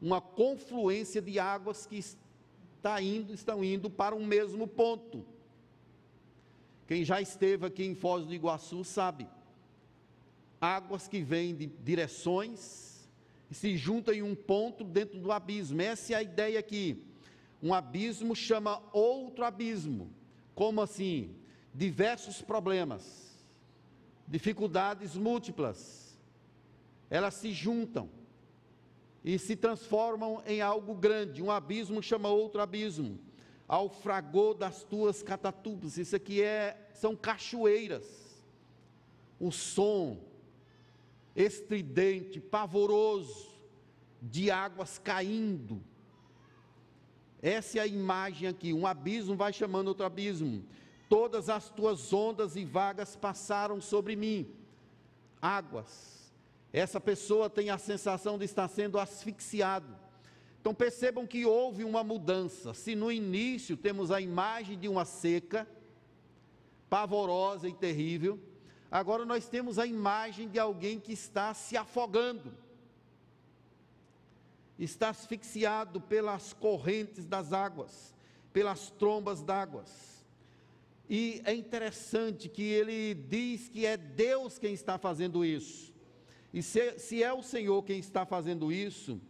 [0.00, 5.24] uma confluência de águas que está indo, estão indo para um mesmo ponto.
[6.86, 9.28] Quem já esteve aqui em Foz do Iguaçu sabe.
[10.60, 12.85] Águas que vêm de direções
[13.54, 15.80] se juntam em um ponto dentro do abismo.
[15.80, 17.04] Essa é a ideia aqui.
[17.62, 20.10] Um abismo chama outro abismo.
[20.54, 21.34] Como assim?
[21.74, 23.36] Diversos problemas,
[24.26, 26.18] dificuldades múltiplas,
[27.10, 28.08] elas se juntam
[29.22, 31.42] e se transformam em algo grande.
[31.42, 33.18] Um abismo chama outro abismo.
[33.68, 35.98] Ao fragor das tuas catatubas.
[35.98, 38.06] Isso aqui é, são cachoeiras.
[39.38, 40.18] O som
[41.36, 43.54] estridente, pavoroso,
[44.20, 45.80] de águas caindo.
[47.42, 48.72] Essa é a imagem aqui.
[48.72, 50.64] Um abismo vai chamando outro abismo.
[51.08, 54.50] Todas as tuas ondas e vagas passaram sobre mim.
[55.40, 56.16] Águas
[56.76, 59.96] essa pessoa tem a sensação de estar sendo asfixiado.
[60.60, 62.74] Então percebam que houve uma mudança.
[62.74, 65.66] Se no início temos a imagem de uma seca,
[66.90, 68.38] pavorosa e terrível,
[68.90, 72.52] agora nós temos a imagem de alguém que está se afogando,
[74.78, 78.14] está asfixiado pelas correntes das águas,
[78.52, 80.24] pelas trombas d'águas.
[81.08, 85.94] E é interessante que ele diz que é Deus quem está fazendo isso.
[86.52, 89.20] E se, se é o Senhor quem está fazendo isso,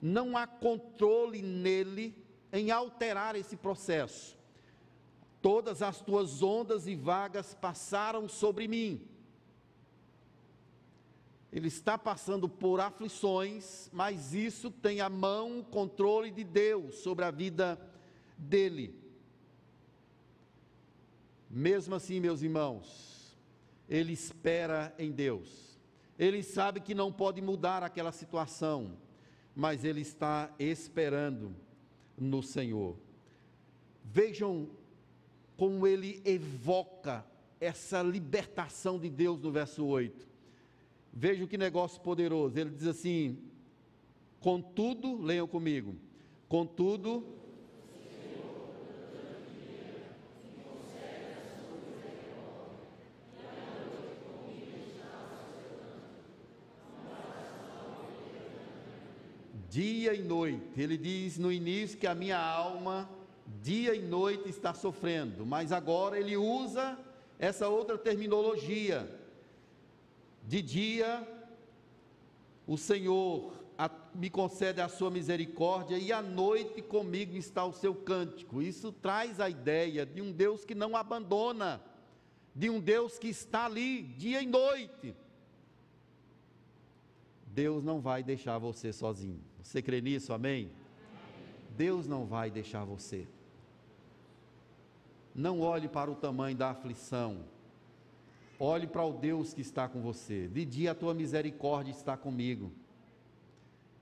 [0.00, 2.14] não há controle nele
[2.52, 4.37] em alterar esse processo.
[5.40, 9.00] Todas as tuas ondas e vagas passaram sobre mim.
[11.50, 17.24] Ele está passando por aflições, mas isso tem a mão, o controle de Deus sobre
[17.24, 17.80] a vida
[18.36, 18.94] dele.
[21.48, 23.34] Mesmo assim, meus irmãos,
[23.88, 25.78] ele espera em Deus.
[26.18, 28.98] Ele sabe que não pode mudar aquela situação,
[29.54, 31.54] mas ele está esperando
[32.18, 32.96] no Senhor.
[34.04, 34.68] Vejam
[35.58, 37.26] como ele evoca
[37.60, 40.28] essa libertação de Deus no verso 8.
[41.12, 42.56] Vejam que negócio poderoso.
[42.56, 43.36] Ele diz assim:
[44.38, 45.96] Contudo, leiam comigo.
[46.48, 47.26] Contudo,
[59.68, 60.80] dia e noite.
[60.80, 63.10] Ele diz no início que a minha alma,
[63.62, 66.98] dia e noite, está sofrendo, mas agora ele usa
[67.38, 69.08] essa outra terminologia.
[70.44, 71.26] De dia,
[72.66, 73.52] o Senhor
[74.14, 78.60] me concede a sua misericórdia, e à noite comigo está o seu cântico.
[78.60, 81.80] Isso traz a ideia de um Deus que não abandona,
[82.54, 85.14] de um Deus que está ali dia e noite
[87.58, 89.40] Deus não vai deixar você sozinho.
[89.60, 90.70] Você crê nisso, amém?
[91.76, 93.26] Deus não vai deixar você.
[95.34, 97.44] Não olhe para o tamanho da aflição.
[98.58, 100.48] Olhe para o Deus que está com você.
[100.48, 102.72] De dia a tua misericórdia está comigo.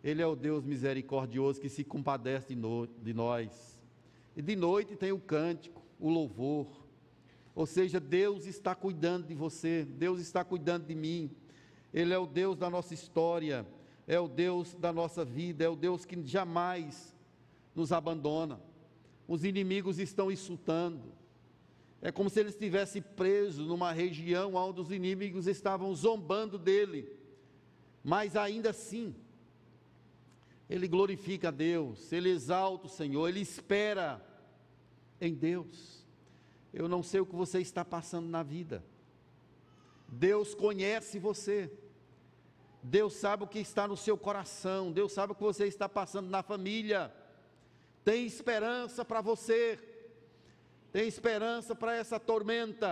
[0.03, 3.79] Ele é o Deus misericordioso que se compadece de, no, de nós.
[4.37, 6.87] E de noite tem o cântico, o louvor.
[7.55, 11.31] Ou seja, Deus está cuidando de você, Deus está cuidando de mim.
[11.93, 13.67] Ele é o Deus da nossa história,
[14.07, 17.15] é o Deus da nossa vida, é o Deus que jamais
[17.75, 18.61] nos abandona.
[19.27, 21.13] Os inimigos estão insultando.
[22.01, 27.11] É como se ele estivesse preso numa região onde os inimigos estavam zombando dele.
[28.05, 29.15] Mas ainda assim,
[30.71, 34.25] ele glorifica a Deus, ele exalta o Senhor, ele espera
[35.21, 36.05] em Deus.
[36.73, 38.85] Eu não sei o que você está passando na vida.
[40.09, 41.73] Deus conhece você.
[42.83, 44.93] Deus sabe o que está no seu coração.
[44.93, 47.13] Deus sabe o que você está passando na família.
[48.07, 49.79] Tem esperança para você.
[50.93, 52.91] Tem esperança para essa tormenta.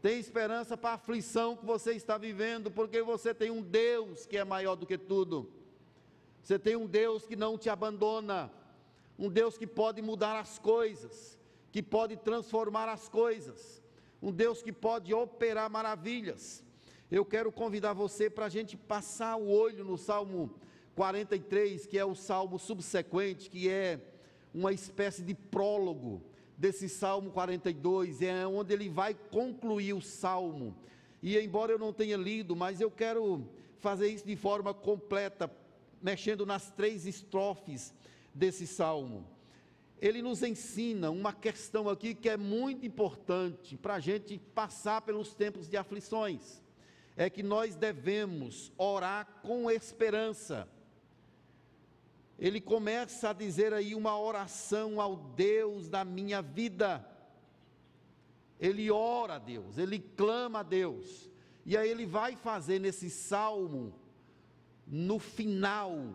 [0.00, 4.36] Tem esperança para a aflição que você está vivendo, porque você tem um Deus que
[4.36, 5.36] é maior do que tudo.
[6.42, 8.50] Você tem um Deus que não te abandona.
[9.18, 11.38] Um Deus que pode mudar as coisas,
[11.70, 13.84] que pode transformar as coisas
[14.24, 16.64] um Deus que pode operar maravilhas.
[17.10, 20.50] Eu quero convidar você para a gente passar o olho no Salmo
[20.94, 24.00] 43, que é o salmo subsequente, que é
[24.54, 26.22] uma espécie de prólogo
[26.56, 30.76] desse Salmo 42, é onde ele vai concluir o salmo.
[31.20, 33.46] E embora eu não tenha lido, mas eu quero
[33.80, 35.50] fazer isso de forma completa,
[36.00, 37.92] mexendo nas três estrofes
[38.32, 39.26] desse salmo
[40.06, 45.34] ele nos ensina uma questão aqui que é muito importante para a gente passar pelos
[45.34, 46.62] tempos de aflições.
[47.16, 50.68] É que nós devemos orar com esperança.
[52.38, 57.08] Ele começa a dizer aí uma oração ao Deus da minha vida.
[58.58, 61.30] Ele ora a Deus, ele clama a Deus.
[61.64, 63.94] E aí ele vai fazer nesse salmo
[64.86, 66.14] no final,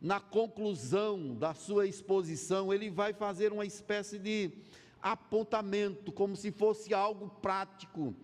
[0.00, 4.50] na conclusão da sua exposição, ele vai fazer uma espécie de
[5.02, 8.14] apontamento, como se fosse algo prático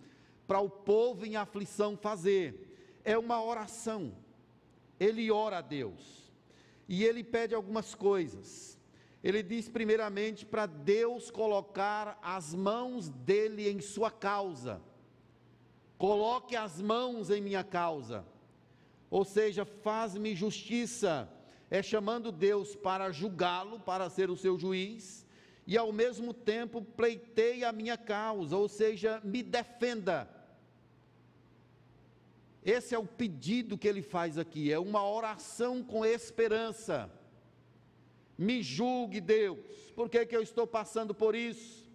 [0.47, 2.99] para o povo em aflição fazer.
[3.03, 4.13] É uma oração.
[4.99, 6.22] Ele ora a Deus
[6.93, 8.79] e ele pede algumas coisas.
[9.23, 14.79] Ele diz, primeiramente, para Deus colocar as mãos dele em sua causa.
[15.97, 18.23] Coloque as mãos em minha causa.
[19.09, 21.27] Ou seja, faz-me justiça.
[21.67, 25.25] É chamando Deus para julgá-lo, para ser o seu juiz,
[25.65, 30.29] e ao mesmo tempo pleiteie a minha causa, ou seja, me defenda.
[32.65, 37.11] Esse é o pedido que ele faz aqui, é uma oração com esperança
[38.37, 39.59] me julgue, Deus,
[39.95, 41.91] por que, que eu estou passando por isso?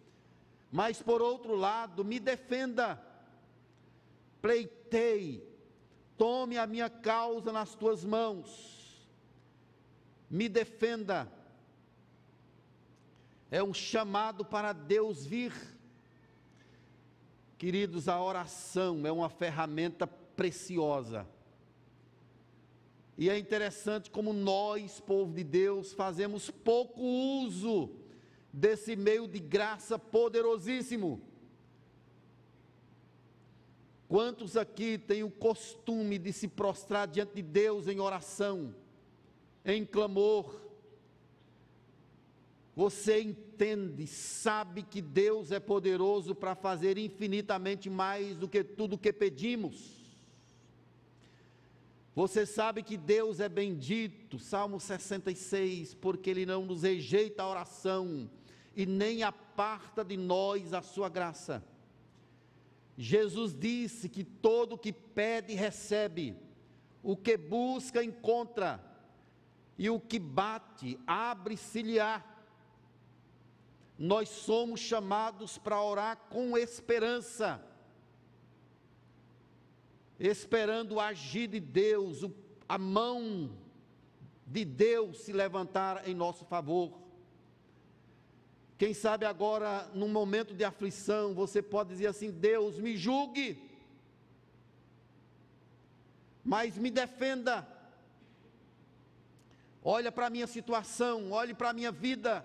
[0.71, 3.03] Mas por outro lado, me defenda,
[4.41, 5.47] pleitei,
[6.16, 9.09] tome a minha causa nas tuas mãos,
[10.31, 11.31] me defenda.
[13.51, 15.55] É um chamado para Deus vir.
[17.57, 20.07] Queridos, a oração é uma ferramenta
[20.39, 21.26] preciosa
[23.18, 27.91] e é interessante como nós, povo de Deus, fazemos pouco uso
[28.53, 31.20] desse meio de graça poderosíssimo.
[34.07, 38.72] Quantos aqui têm o costume de se prostrar diante de Deus em oração,
[39.64, 40.55] em clamor?
[42.76, 49.12] Você entende, sabe que Deus é poderoso para fazer infinitamente mais do que tudo que
[49.12, 49.97] pedimos.
[52.19, 58.29] Você sabe que Deus é bendito, Salmo 66, porque Ele não nos rejeita a oração
[58.75, 61.64] e nem aparta de nós a sua graça.
[62.97, 66.35] Jesus disse que todo o que pede recebe,
[67.05, 68.85] o que busca encontra,
[69.79, 72.25] e o que bate abre-se-lhe-á.
[73.97, 77.64] Nós somos chamados para orar com esperança
[80.19, 82.25] esperando o agir de Deus,
[82.69, 83.51] a mão
[84.47, 86.99] de Deus se levantar em nosso favor.
[88.77, 93.62] Quem sabe agora, num momento de aflição, você pode dizer assim: Deus, me julgue,
[96.45, 97.66] mas me defenda.
[99.83, 102.45] Olha para a minha situação, olhe para a minha vida.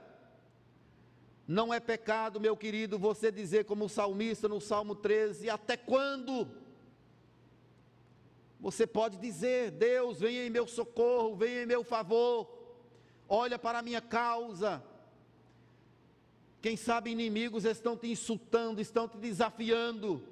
[1.47, 6.62] Não é pecado, meu querido, você dizer como o salmista no Salmo 13: Até quando?
[8.63, 12.49] Você pode dizer: Deus, venha em meu socorro, venha em meu favor,
[13.27, 14.81] olha para a minha causa.
[16.61, 20.25] Quem sabe inimigos estão te insultando, estão te desafiando.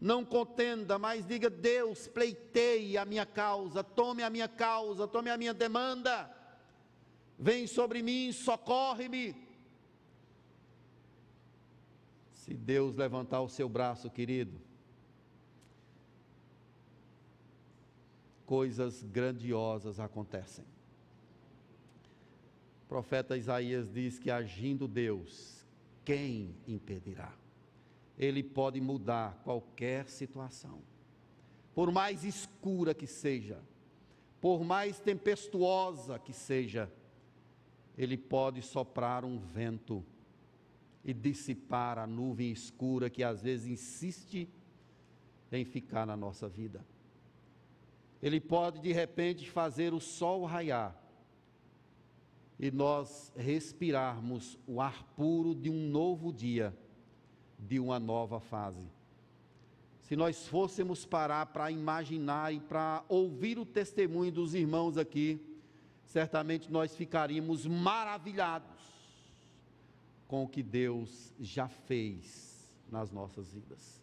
[0.00, 5.36] Não contenda, mas diga: Deus, pleiteie a minha causa, tome a minha causa, tome a
[5.36, 6.34] minha demanda.
[7.38, 9.36] Vem sobre mim, socorre-me.
[12.32, 14.69] Se Deus levantar o seu braço, querido,
[18.50, 20.64] coisas grandiosas acontecem.
[22.82, 25.64] O profeta Isaías diz que agindo Deus,
[26.04, 27.32] quem impedirá?
[28.18, 30.82] Ele pode mudar qualquer situação,
[31.72, 33.62] por mais escura que seja,
[34.40, 36.90] por mais tempestuosa que seja,
[37.96, 40.04] ele pode soprar um vento
[41.04, 44.48] e dissipar a nuvem escura que às vezes insiste
[45.52, 46.84] em ficar na nossa vida.
[48.22, 50.96] Ele pode de repente fazer o sol raiar
[52.58, 56.76] e nós respirarmos o ar puro de um novo dia,
[57.58, 58.86] de uma nova fase.
[60.02, 65.40] Se nós fôssemos parar para imaginar e para ouvir o testemunho dos irmãos aqui,
[66.04, 68.80] certamente nós ficaríamos maravilhados
[70.28, 74.02] com o que Deus já fez nas nossas vidas.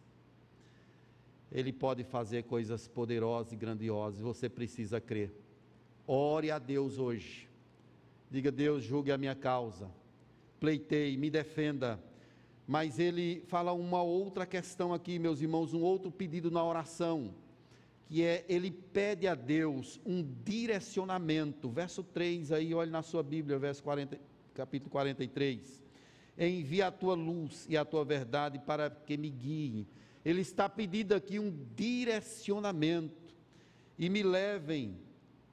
[1.52, 5.32] Ele pode fazer coisas poderosas e grandiosas, você precisa crer.
[6.06, 7.48] Ore a Deus hoje.
[8.30, 9.90] Diga, Deus, julgue a minha causa.
[10.60, 12.02] Pleitei, me defenda.
[12.68, 17.34] Mas ele fala uma outra questão aqui, meus irmãos, um outro pedido na oração,
[18.08, 21.70] que é ele pede a Deus um direcionamento.
[21.70, 24.20] Verso 3 aí, olhe na sua Bíblia, verso 40,
[24.54, 25.82] capítulo 43.
[26.38, 29.88] Envia a tua luz e a tua verdade para que me guiem
[30.28, 33.34] ele está pedindo aqui um direcionamento
[33.98, 35.00] e me levem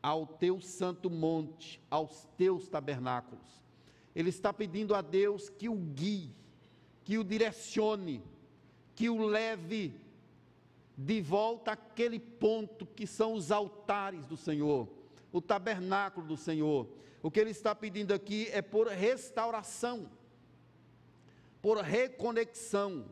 [0.02, 3.62] ao teu santo monte, aos teus tabernáculos.
[4.16, 6.28] Ele está pedindo a Deus que o guie,
[7.04, 8.20] que o direcione,
[8.96, 9.94] que o leve
[10.98, 14.88] de volta àquele ponto que são os altares do Senhor,
[15.32, 16.88] o tabernáculo do Senhor.
[17.22, 20.10] O que ele está pedindo aqui é por restauração,
[21.62, 23.04] por reconexão.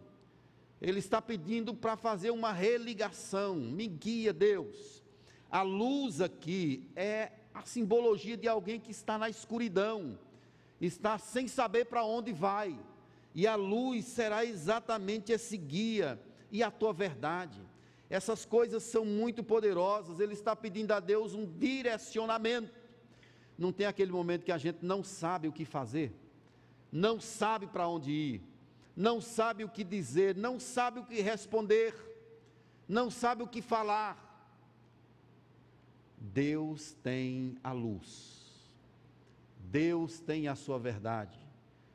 [0.83, 3.55] Ele está pedindo para fazer uma religação.
[3.55, 5.01] Me guia, Deus.
[5.49, 10.18] A luz aqui é a simbologia de alguém que está na escuridão,
[10.80, 12.76] está sem saber para onde vai.
[13.33, 16.20] E a luz será exatamente esse guia
[16.51, 17.62] e a tua verdade.
[18.11, 20.18] Essas coisas são muito poderosas.
[20.18, 22.72] Ele está pedindo a Deus um direcionamento.
[23.57, 26.12] Não tem aquele momento que a gente não sabe o que fazer,
[26.91, 28.51] não sabe para onde ir,
[28.95, 31.95] não sabe o que dizer, não sabe o que responder,
[32.86, 34.30] não sabe o que falar.
[36.18, 38.70] Deus tem a luz,
[39.59, 41.38] Deus tem a sua verdade,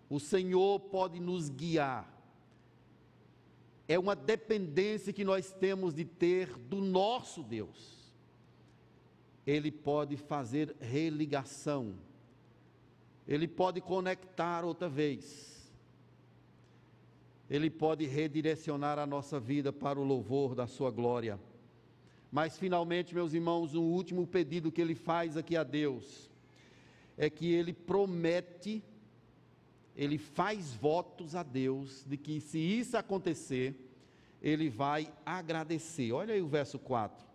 [0.10, 2.14] o Senhor pode nos guiar.
[3.88, 7.96] É uma dependência que nós temos de ter do nosso Deus.
[9.46, 11.96] Ele pode fazer religação,
[13.26, 15.57] ele pode conectar outra vez,
[17.50, 21.40] ele pode redirecionar a nossa vida para o louvor da Sua glória.
[22.32, 26.30] Mas, finalmente, meus irmãos, o um último pedido que ele faz aqui a Deus
[27.18, 28.84] é que ele promete,
[29.96, 33.76] ele faz votos a Deus de que, se isso acontecer,
[34.42, 36.12] ele vai agradecer.
[36.12, 37.26] Olha aí o verso 4.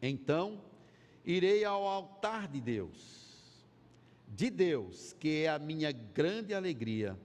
[0.00, 0.60] Então,
[1.24, 3.62] irei ao altar de Deus,
[4.26, 7.16] de Deus, que é a minha grande alegria.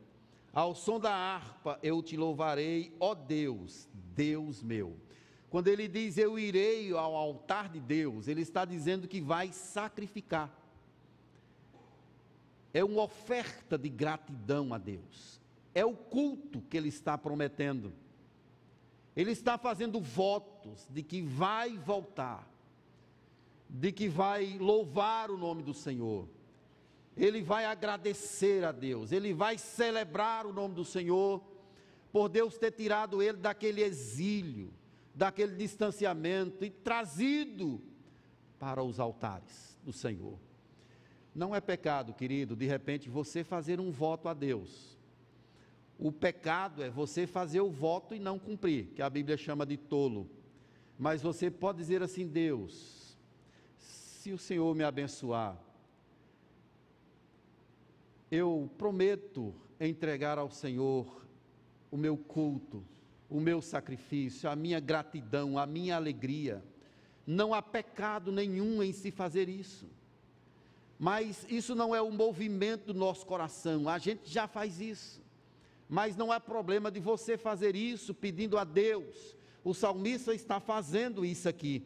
[0.57, 4.97] Ao som da harpa eu te louvarei, ó Deus, Deus meu.
[5.51, 10.51] Quando ele diz eu irei ao altar de Deus, ele está dizendo que vai sacrificar.
[12.73, 15.39] É uma oferta de gratidão a Deus.
[15.75, 17.93] É o culto que ele está prometendo.
[19.15, 22.51] Ele está fazendo votos de que vai voltar,
[23.69, 26.27] de que vai louvar o nome do Senhor.
[27.18, 31.41] Ele vai agradecer a Deus, ele vai celebrar o nome do Senhor
[32.11, 34.72] por Deus ter tirado ele daquele exílio
[35.18, 37.82] daquele distanciamento e trazido
[38.59, 40.38] para os altares do Senhor.
[41.34, 44.95] Não é pecado, querido, de repente você fazer um voto a Deus.
[45.97, 49.76] O pecado é você fazer o voto e não cumprir, que a Bíblia chama de
[49.76, 50.30] tolo.
[50.99, 53.18] Mas você pode dizer assim: Deus,
[53.80, 55.57] se o Senhor me abençoar,
[58.32, 61.25] eu prometo entregar ao Senhor
[61.91, 62.84] o meu culto,
[63.30, 66.63] o meu sacrifício, a minha gratidão, a minha alegria.
[67.25, 69.88] Não há pecado nenhum em se fazer isso.
[70.99, 75.21] Mas isso não é o movimento do nosso coração, a gente já faz isso.
[75.88, 79.36] Mas não há problema de você fazer isso pedindo a Deus.
[79.63, 81.86] O salmista está fazendo isso aqui.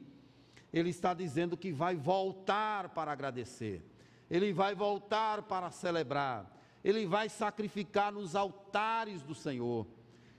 [0.74, 3.84] Ele está dizendo que vai voltar para agradecer,
[4.32, 9.86] ele vai voltar para celebrar, ele vai sacrificar nos altares do Senhor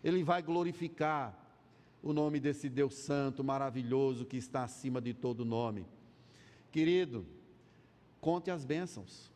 [0.03, 1.39] ele vai glorificar
[2.03, 5.87] o nome desse Deus Santo, maravilhoso, que está acima de todo nome.
[6.73, 7.25] Querido,
[8.21, 9.31] conte as bênçãos.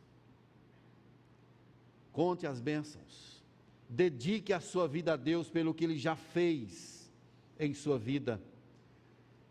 [2.11, 3.41] Conte as bênçãos.
[3.87, 7.09] Dedique a sua vida a Deus pelo que Ele já fez
[7.57, 8.41] em sua vida.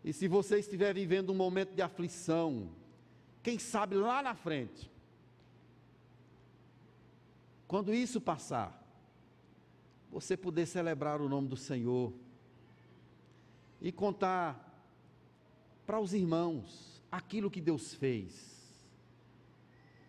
[0.03, 2.69] E se você estiver vivendo um momento de aflição,
[3.41, 4.91] quem sabe lá na frente,
[7.67, 8.83] quando isso passar,
[10.09, 12.13] você poder celebrar o nome do Senhor
[13.81, 14.63] e contar
[15.85, 18.55] para os irmãos aquilo que Deus fez.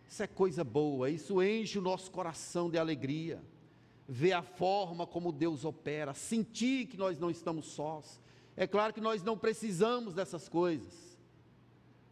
[0.09, 3.43] Isso é coisa boa, isso enche o nosso coração de alegria.
[4.09, 8.21] Ver a forma como Deus opera, sentir que nós não estamos sós.
[8.57, 11.19] É claro que nós não precisamos dessas coisas,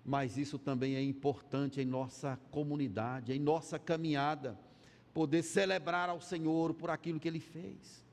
[0.05, 4.65] mas isso também é importante em nossa comunidade, em nossa caminhada
[5.16, 8.04] poder celebrar ao Senhor por aquilo que Ele fez.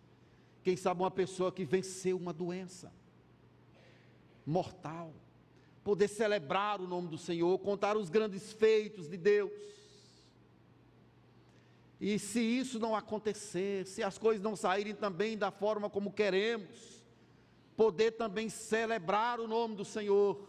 [0.64, 2.94] Quem sabe uma pessoa que venceu uma doença
[4.46, 5.14] mortal,
[5.84, 9.52] poder celebrar o nome do Senhor, contar os grandes feitos de Deus.
[12.00, 17.04] E se isso não acontecer, se as coisas não saírem também da forma como queremos,
[17.76, 20.42] poder também celebrar o nome do Senhor,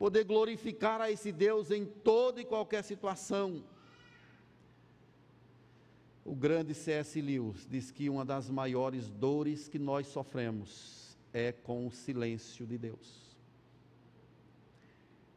[0.00, 3.62] poder glorificar a esse Deus em toda e qualquer situação
[6.26, 7.20] o grande C.S.
[7.20, 12.76] Lewis diz que uma das maiores dores que nós sofremos é com o silêncio de
[12.76, 13.36] Deus.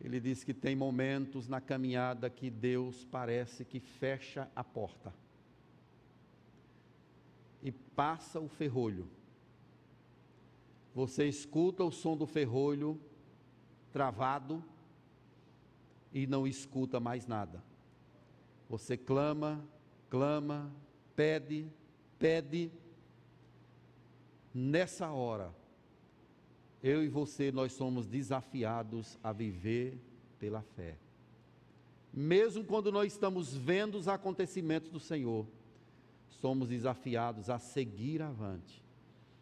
[0.01, 5.13] Ele diz que tem momentos na caminhada que Deus parece que fecha a porta
[7.61, 9.07] e passa o ferrolho.
[10.95, 12.99] Você escuta o som do ferrolho
[13.91, 14.63] travado
[16.11, 17.63] e não escuta mais nada.
[18.67, 19.63] Você clama,
[20.09, 20.73] clama,
[21.15, 21.67] pede,
[22.17, 22.71] pede.
[24.53, 25.53] Nessa hora,
[26.81, 29.99] eu e você, nós somos desafiados a viver
[30.39, 30.97] pela fé.
[32.11, 35.45] Mesmo quando nós estamos vendo os acontecimentos do Senhor,
[36.29, 38.83] somos desafiados a seguir avante,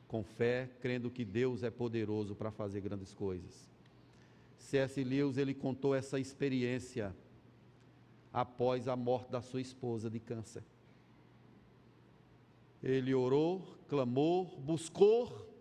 [0.07, 3.69] com fé, crendo que Deus é poderoso para fazer grandes coisas.
[4.57, 5.01] C.S.
[5.01, 7.15] Lewis, ele contou essa experiência
[8.37, 10.63] após a morte da sua esposa de câncer.
[12.83, 15.51] Ele orou, clamou, buscou,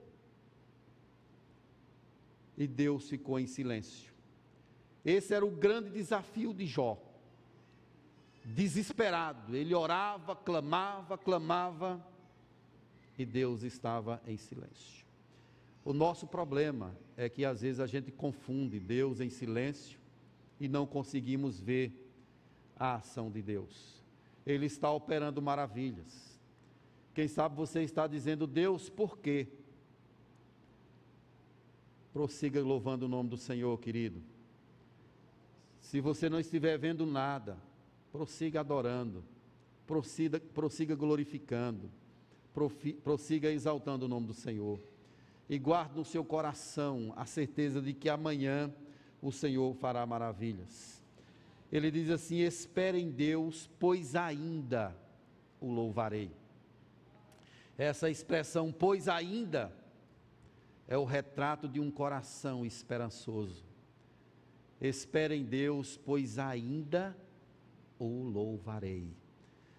[2.55, 4.13] e Deus ficou em silêncio.
[5.03, 7.03] Esse era o grande desafio de Jó.
[8.45, 12.07] Desesperado, ele orava, clamava, clamava,
[13.17, 15.07] e Deus estava em silêncio.
[15.83, 19.99] O nosso problema é que às vezes a gente confunde Deus em silêncio
[20.61, 22.03] e não conseguimos ver
[22.79, 24.03] a ação de Deus.
[24.45, 26.39] Ele está operando maravilhas.
[27.15, 29.49] Quem sabe você está dizendo, Deus, por quê?
[32.13, 34.23] Prossiga louvando o nome do Senhor, querido.
[35.81, 37.57] Se você não estiver vendo nada,
[38.13, 39.25] prossiga adorando,
[39.87, 41.91] prossiga, prossiga glorificando,
[43.03, 44.81] prossiga exaltando o nome do Senhor.
[45.49, 48.73] E guarde no seu coração a certeza de que amanhã
[49.23, 50.96] o Senhor fará maravilhas.
[51.71, 54.97] Ele diz assim: espere em Deus, pois ainda
[55.61, 56.31] o louvarei.
[57.77, 59.73] Essa expressão, pois ainda,
[60.89, 63.65] é o retrato de um coração esperançoso.
[64.81, 67.17] Espere em Deus, pois ainda
[67.99, 69.11] o louvarei.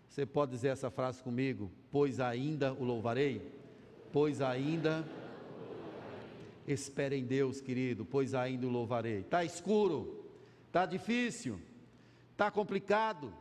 [0.09, 1.71] Você pode dizer essa frase comigo?
[1.91, 3.41] Pois ainda o louvarei?
[4.11, 5.07] Pois ainda.
[6.67, 9.19] Espere em Deus, querido, pois ainda o louvarei.
[9.19, 10.25] Está escuro,
[10.67, 11.61] está difícil,
[12.37, 13.33] está complicado,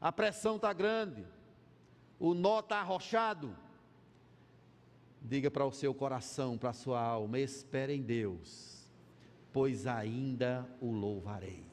[0.00, 1.24] a pressão está grande,
[2.18, 3.56] o nó está arrochado
[5.24, 8.90] Diga para o seu coração, para a sua alma: espere em Deus,
[9.52, 11.64] pois ainda o louvarei.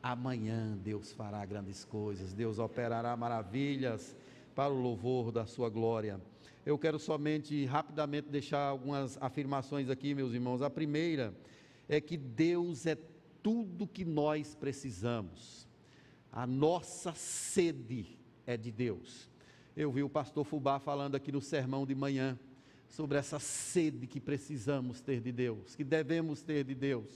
[0.00, 4.16] Amanhã Deus fará grandes coisas, Deus operará maravilhas
[4.54, 6.20] para o louvor da sua glória.
[6.64, 10.62] Eu quero somente rapidamente deixar algumas afirmações aqui, meus irmãos.
[10.62, 11.34] A primeira
[11.88, 12.96] é que Deus é
[13.42, 15.65] tudo que nós precisamos.
[16.36, 18.06] A nossa sede
[18.46, 19.26] é de Deus.
[19.74, 22.38] Eu vi o pastor Fubá falando aqui no sermão de manhã
[22.90, 27.08] sobre essa sede que precisamos ter de Deus, que devemos ter de Deus.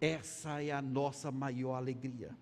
[0.00, 2.34] Essa é a nossa maior alegria.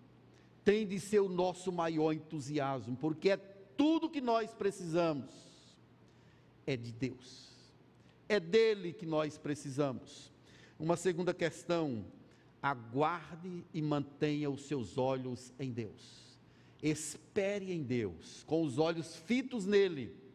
[0.65, 5.29] Tem de ser o nosso maior entusiasmo, porque é tudo que nós precisamos
[6.65, 7.51] é de Deus.
[8.29, 10.33] É dele que nós precisamos.
[10.79, 12.05] Uma segunda questão:
[12.63, 16.39] aguarde e mantenha os seus olhos em Deus.
[16.83, 20.27] Espere em Deus, com os olhos fitos nele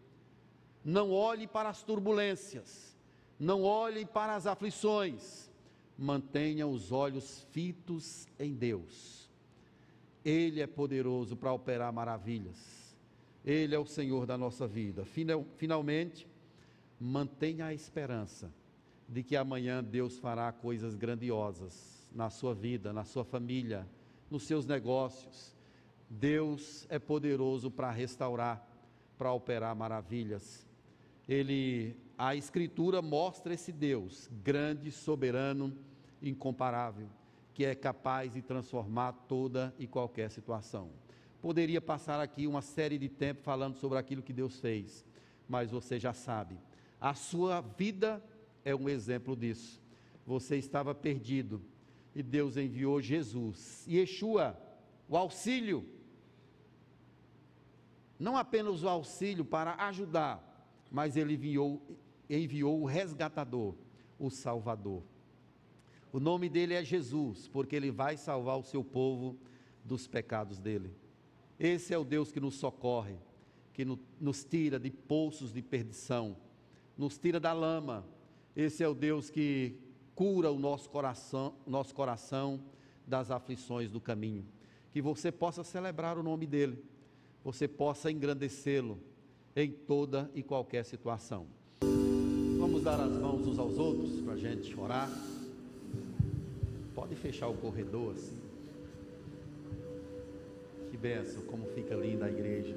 [0.84, 2.98] não olhe para as turbulências,
[3.40, 5.50] não olhe para as aflições,
[5.98, 9.30] mantenha os olhos fitos em Deus.
[10.26, 12.96] Ele é poderoso para operar maravilhas.
[13.44, 15.04] Ele é o Senhor da nossa vida.
[15.58, 16.28] Finalmente,
[17.00, 18.52] mantenha a esperança
[19.08, 23.88] de que amanhã Deus fará coisas grandiosas na sua vida, na sua família,
[24.30, 25.56] nos seus negócios.
[26.10, 28.68] Deus é poderoso para restaurar,
[29.18, 30.66] para operar maravilhas
[31.28, 35.78] ele, a Escritura mostra esse Deus grande, soberano,
[36.22, 37.08] incomparável,
[37.54, 40.90] que é capaz de transformar toda e qualquer situação.
[41.42, 45.06] Poderia passar aqui uma série de tempo falando sobre aquilo que Deus fez,
[45.48, 46.58] mas você já sabe,
[47.00, 48.24] a sua vida
[48.64, 49.82] é um exemplo disso.
[50.26, 51.62] Você estava perdido
[52.16, 54.58] e Deus enviou Jesus, Yeshua,
[55.08, 55.86] o auxílio.
[58.20, 60.48] Não apenas o auxílio para ajudar,
[60.92, 61.82] mas ele enviou,
[62.30, 63.76] enviou o resgatador,
[64.20, 65.04] o Salvador.
[66.12, 69.38] O nome dele é Jesus, porque ele vai salvar o seu povo
[69.84, 70.94] dos pecados dele.
[71.58, 73.16] Esse é o Deus que nos socorre,
[73.74, 73.86] que
[74.20, 76.36] nos tira de poços de perdição,
[76.98, 78.06] nos tira da lama.
[78.56, 79.80] Esse é o Deus que
[80.16, 82.60] cura o nosso coração, nosso coração
[83.06, 84.46] das aflições do caminho.
[84.92, 86.84] Que você possa celebrar o nome dele,
[87.44, 89.00] você possa engrandecê-lo
[89.56, 91.48] em toda e qualquer situação.
[92.60, 95.10] Vamos dar as mãos uns aos outros para a gente orar.
[96.94, 98.40] Pode fechar o corredor assim.
[100.90, 102.76] Que benção, como fica linda a igreja.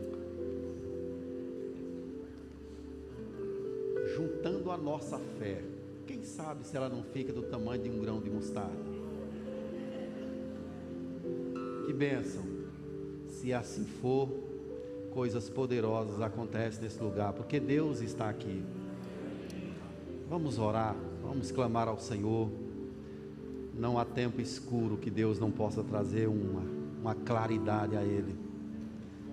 [4.15, 5.61] juntando a nossa fé,
[6.07, 8.95] quem sabe se ela não fica do tamanho de um grão de mostarda?
[11.87, 12.43] Que bênção!
[13.29, 14.29] Se assim for,
[15.13, 18.63] coisas poderosas acontecem nesse lugar, porque Deus está aqui.
[20.29, 22.51] Vamos orar, vamos clamar ao Senhor.
[23.73, 26.63] Não há tempo escuro que Deus não possa trazer uma,
[27.01, 28.35] uma claridade a Ele.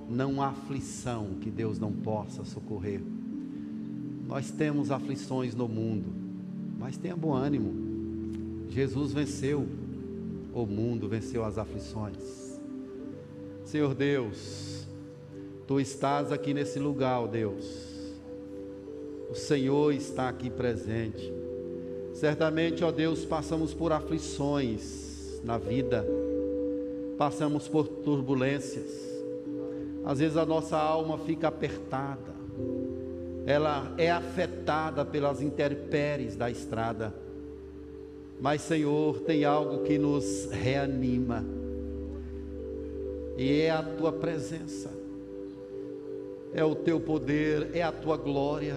[0.10, 3.02] Não há aflição que Deus não possa socorrer.
[4.28, 6.21] Nós temos aflições no mundo,
[6.82, 8.68] mas tenha bom ânimo.
[8.70, 9.66] Jesus venceu
[10.54, 12.60] o mundo, venceu as aflições.
[13.64, 14.72] Senhor Deus,
[15.72, 17.66] Tu estás aqui nesse lugar, ó Deus.
[19.30, 21.32] O Senhor está aqui presente.
[22.14, 26.06] Certamente, ó Deus, passamos por aflições na vida,
[27.18, 28.92] passamos por turbulências.
[30.04, 32.36] Às vezes a nossa alma fica apertada,
[33.46, 37.14] ela é afetada pelas intempéries da estrada.
[38.40, 41.46] Mas, Senhor, tem algo que nos reanima,
[43.38, 44.92] e é a tua presença,
[46.54, 48.76] é o teu poder, é a tua glória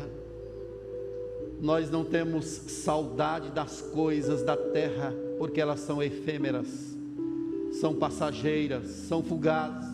[1.65, 6.95] nós não temos saudade das coisas da terra, porque elas são efêmeras,
[7.81, 9.89] são passageiras, são fugazes.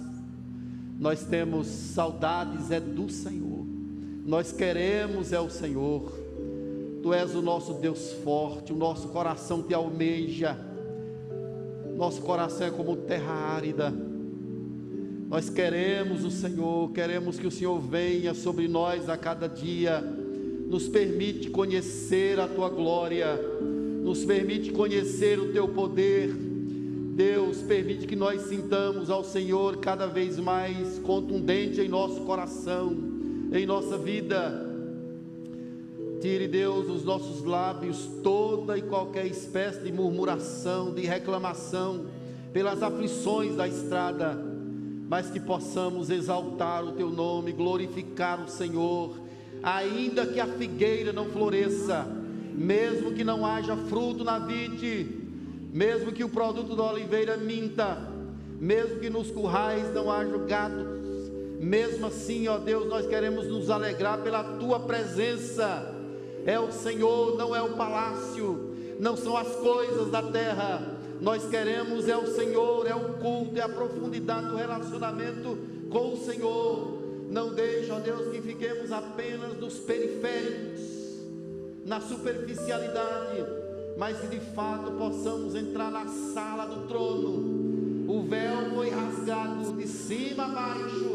[0.99, 3.60] Nós temos saudades é do Senhor.
[4.31, 6.13] Nós queremos é o Senhor.
[7.03, 10.57] Tu és o nosso Deus forte, o nosso coração te almeja.
[11.97, 13.93] Nosso coração é como terra árida.
[15.29, 20.89] Nós queremos o Senhor, queremos que o Senhor venha sobre nós a cada dia nos
[20.89, 23.37] permite conhecer a tua glória,
[24.05, 26.33] nos permite conhecer o teu poder.
[27.17, 33.10] Deus, permite que nós sintamos ao Senhor cada vez mais contundente em nosso coração,
[33.53, 34.67] em nossa vida.
[36.21, 42.07] Tire, Deus, dos nossos lábios toda e qualquer espécie de murmuração, de reclamação
[42.53, 44.39] pelas aflições da estrada,
[45.09, 49.31] mas que possamos exaltar o Teu nome, glorificar o Senhor
[49.63, 52.07] ainda que a figueira não floresça,
[52.55, 55.07] mesmo que não haja fruto na vide,
[55.73, 57.99] mesmo que o produto da oliveira minta,
[58.59, 61.00] mesmo que nos currais não haja gatos,
[61.61, 65.95] mesmo assim, ó Deus, nós queremos nos alegrar pela tua presença.
[66.47, 70.97] É o Senhor, não é o palácio, não são as coisas da terra.
[71.21, 75.59] Nós queremos é o Senhor, é o culto, é a profundidade do relacionamento
[75.91, 76.99] com o Senhor.
[77.29, 80.81] Não deixe, ó Deus, que fiquemos apenas nos periféricos,
[81.85, 83.45] na superficialidade,
[83.99, 88.09] mas que de fato possamos entrar na sala do trono.
[88.09, 91.10] O véu foi rasgado de cima a baixo,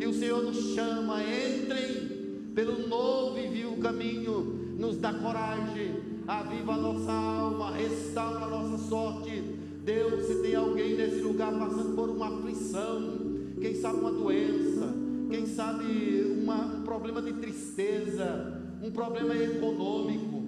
[0.00, 5.94] e o Senhor nos chama: entrem pelo novo e vivo caminho, nos dá coragem,
[6.26, 9.42] aviva a nossa alma, restaura a nossa sorte.
[9.84, 14.94] Deus, se tem alguém nesse lugar passando por uma aflição, quem sabe uma doença,
[15.30, 20.42] quem sabe uma, um problema de tristeza, um problema econômico.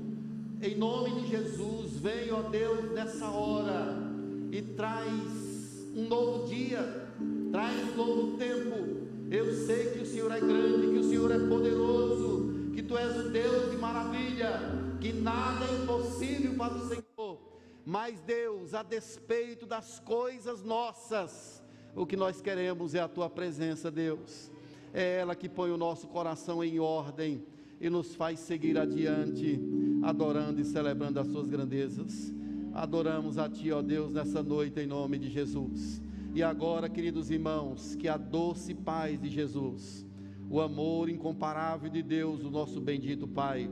[0.62, 4.10] Em nome de Jesus, vem, ó Deus, nessa hora
[4.52, 7.08] e traz um novo dia,
[7.50, 8.99] traz um novo tempo.
[9.30, 13.16] Eu sei que o Senhor é grande, que o Senhor é poderoso, que tu és
[13.16, 14.60] o Deus de maravilha,
[15.00, 17.38] que nada é impossível para o Senhor.
[17.86, 21.62] Mas Deus, a despeito das coisas nossas,
[21.94, 24.50] o que nós queremos é a tua presença, Deus
[24.92, 27.44] é ela que põe o nosso coração em ordem
[27.80, 29.60] e nos faz seguir adiante,
[30.02, 32.32] adorando e celebrando as suas grandezas.
[32.74, 36.00] Adoramos a Ti, ó Deus, nessa noite em nome de Jesus.
[36.34, 40.06] E agora, queridos irmãos, que a doce paz de Jesus,
[40.48, 43.68] o amor incomparável de Deus, o nosso bendito Pai,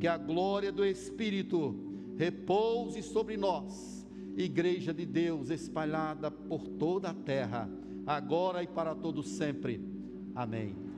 [0.00, 1.76] que a glória do Espírito
[2.16, 7.70] repouse sobre nós, Igreja de Deus espalhada por toda a terra,
[8.06, 9.80] agora e para todo sempre.
[10.34, 10.91] Amém.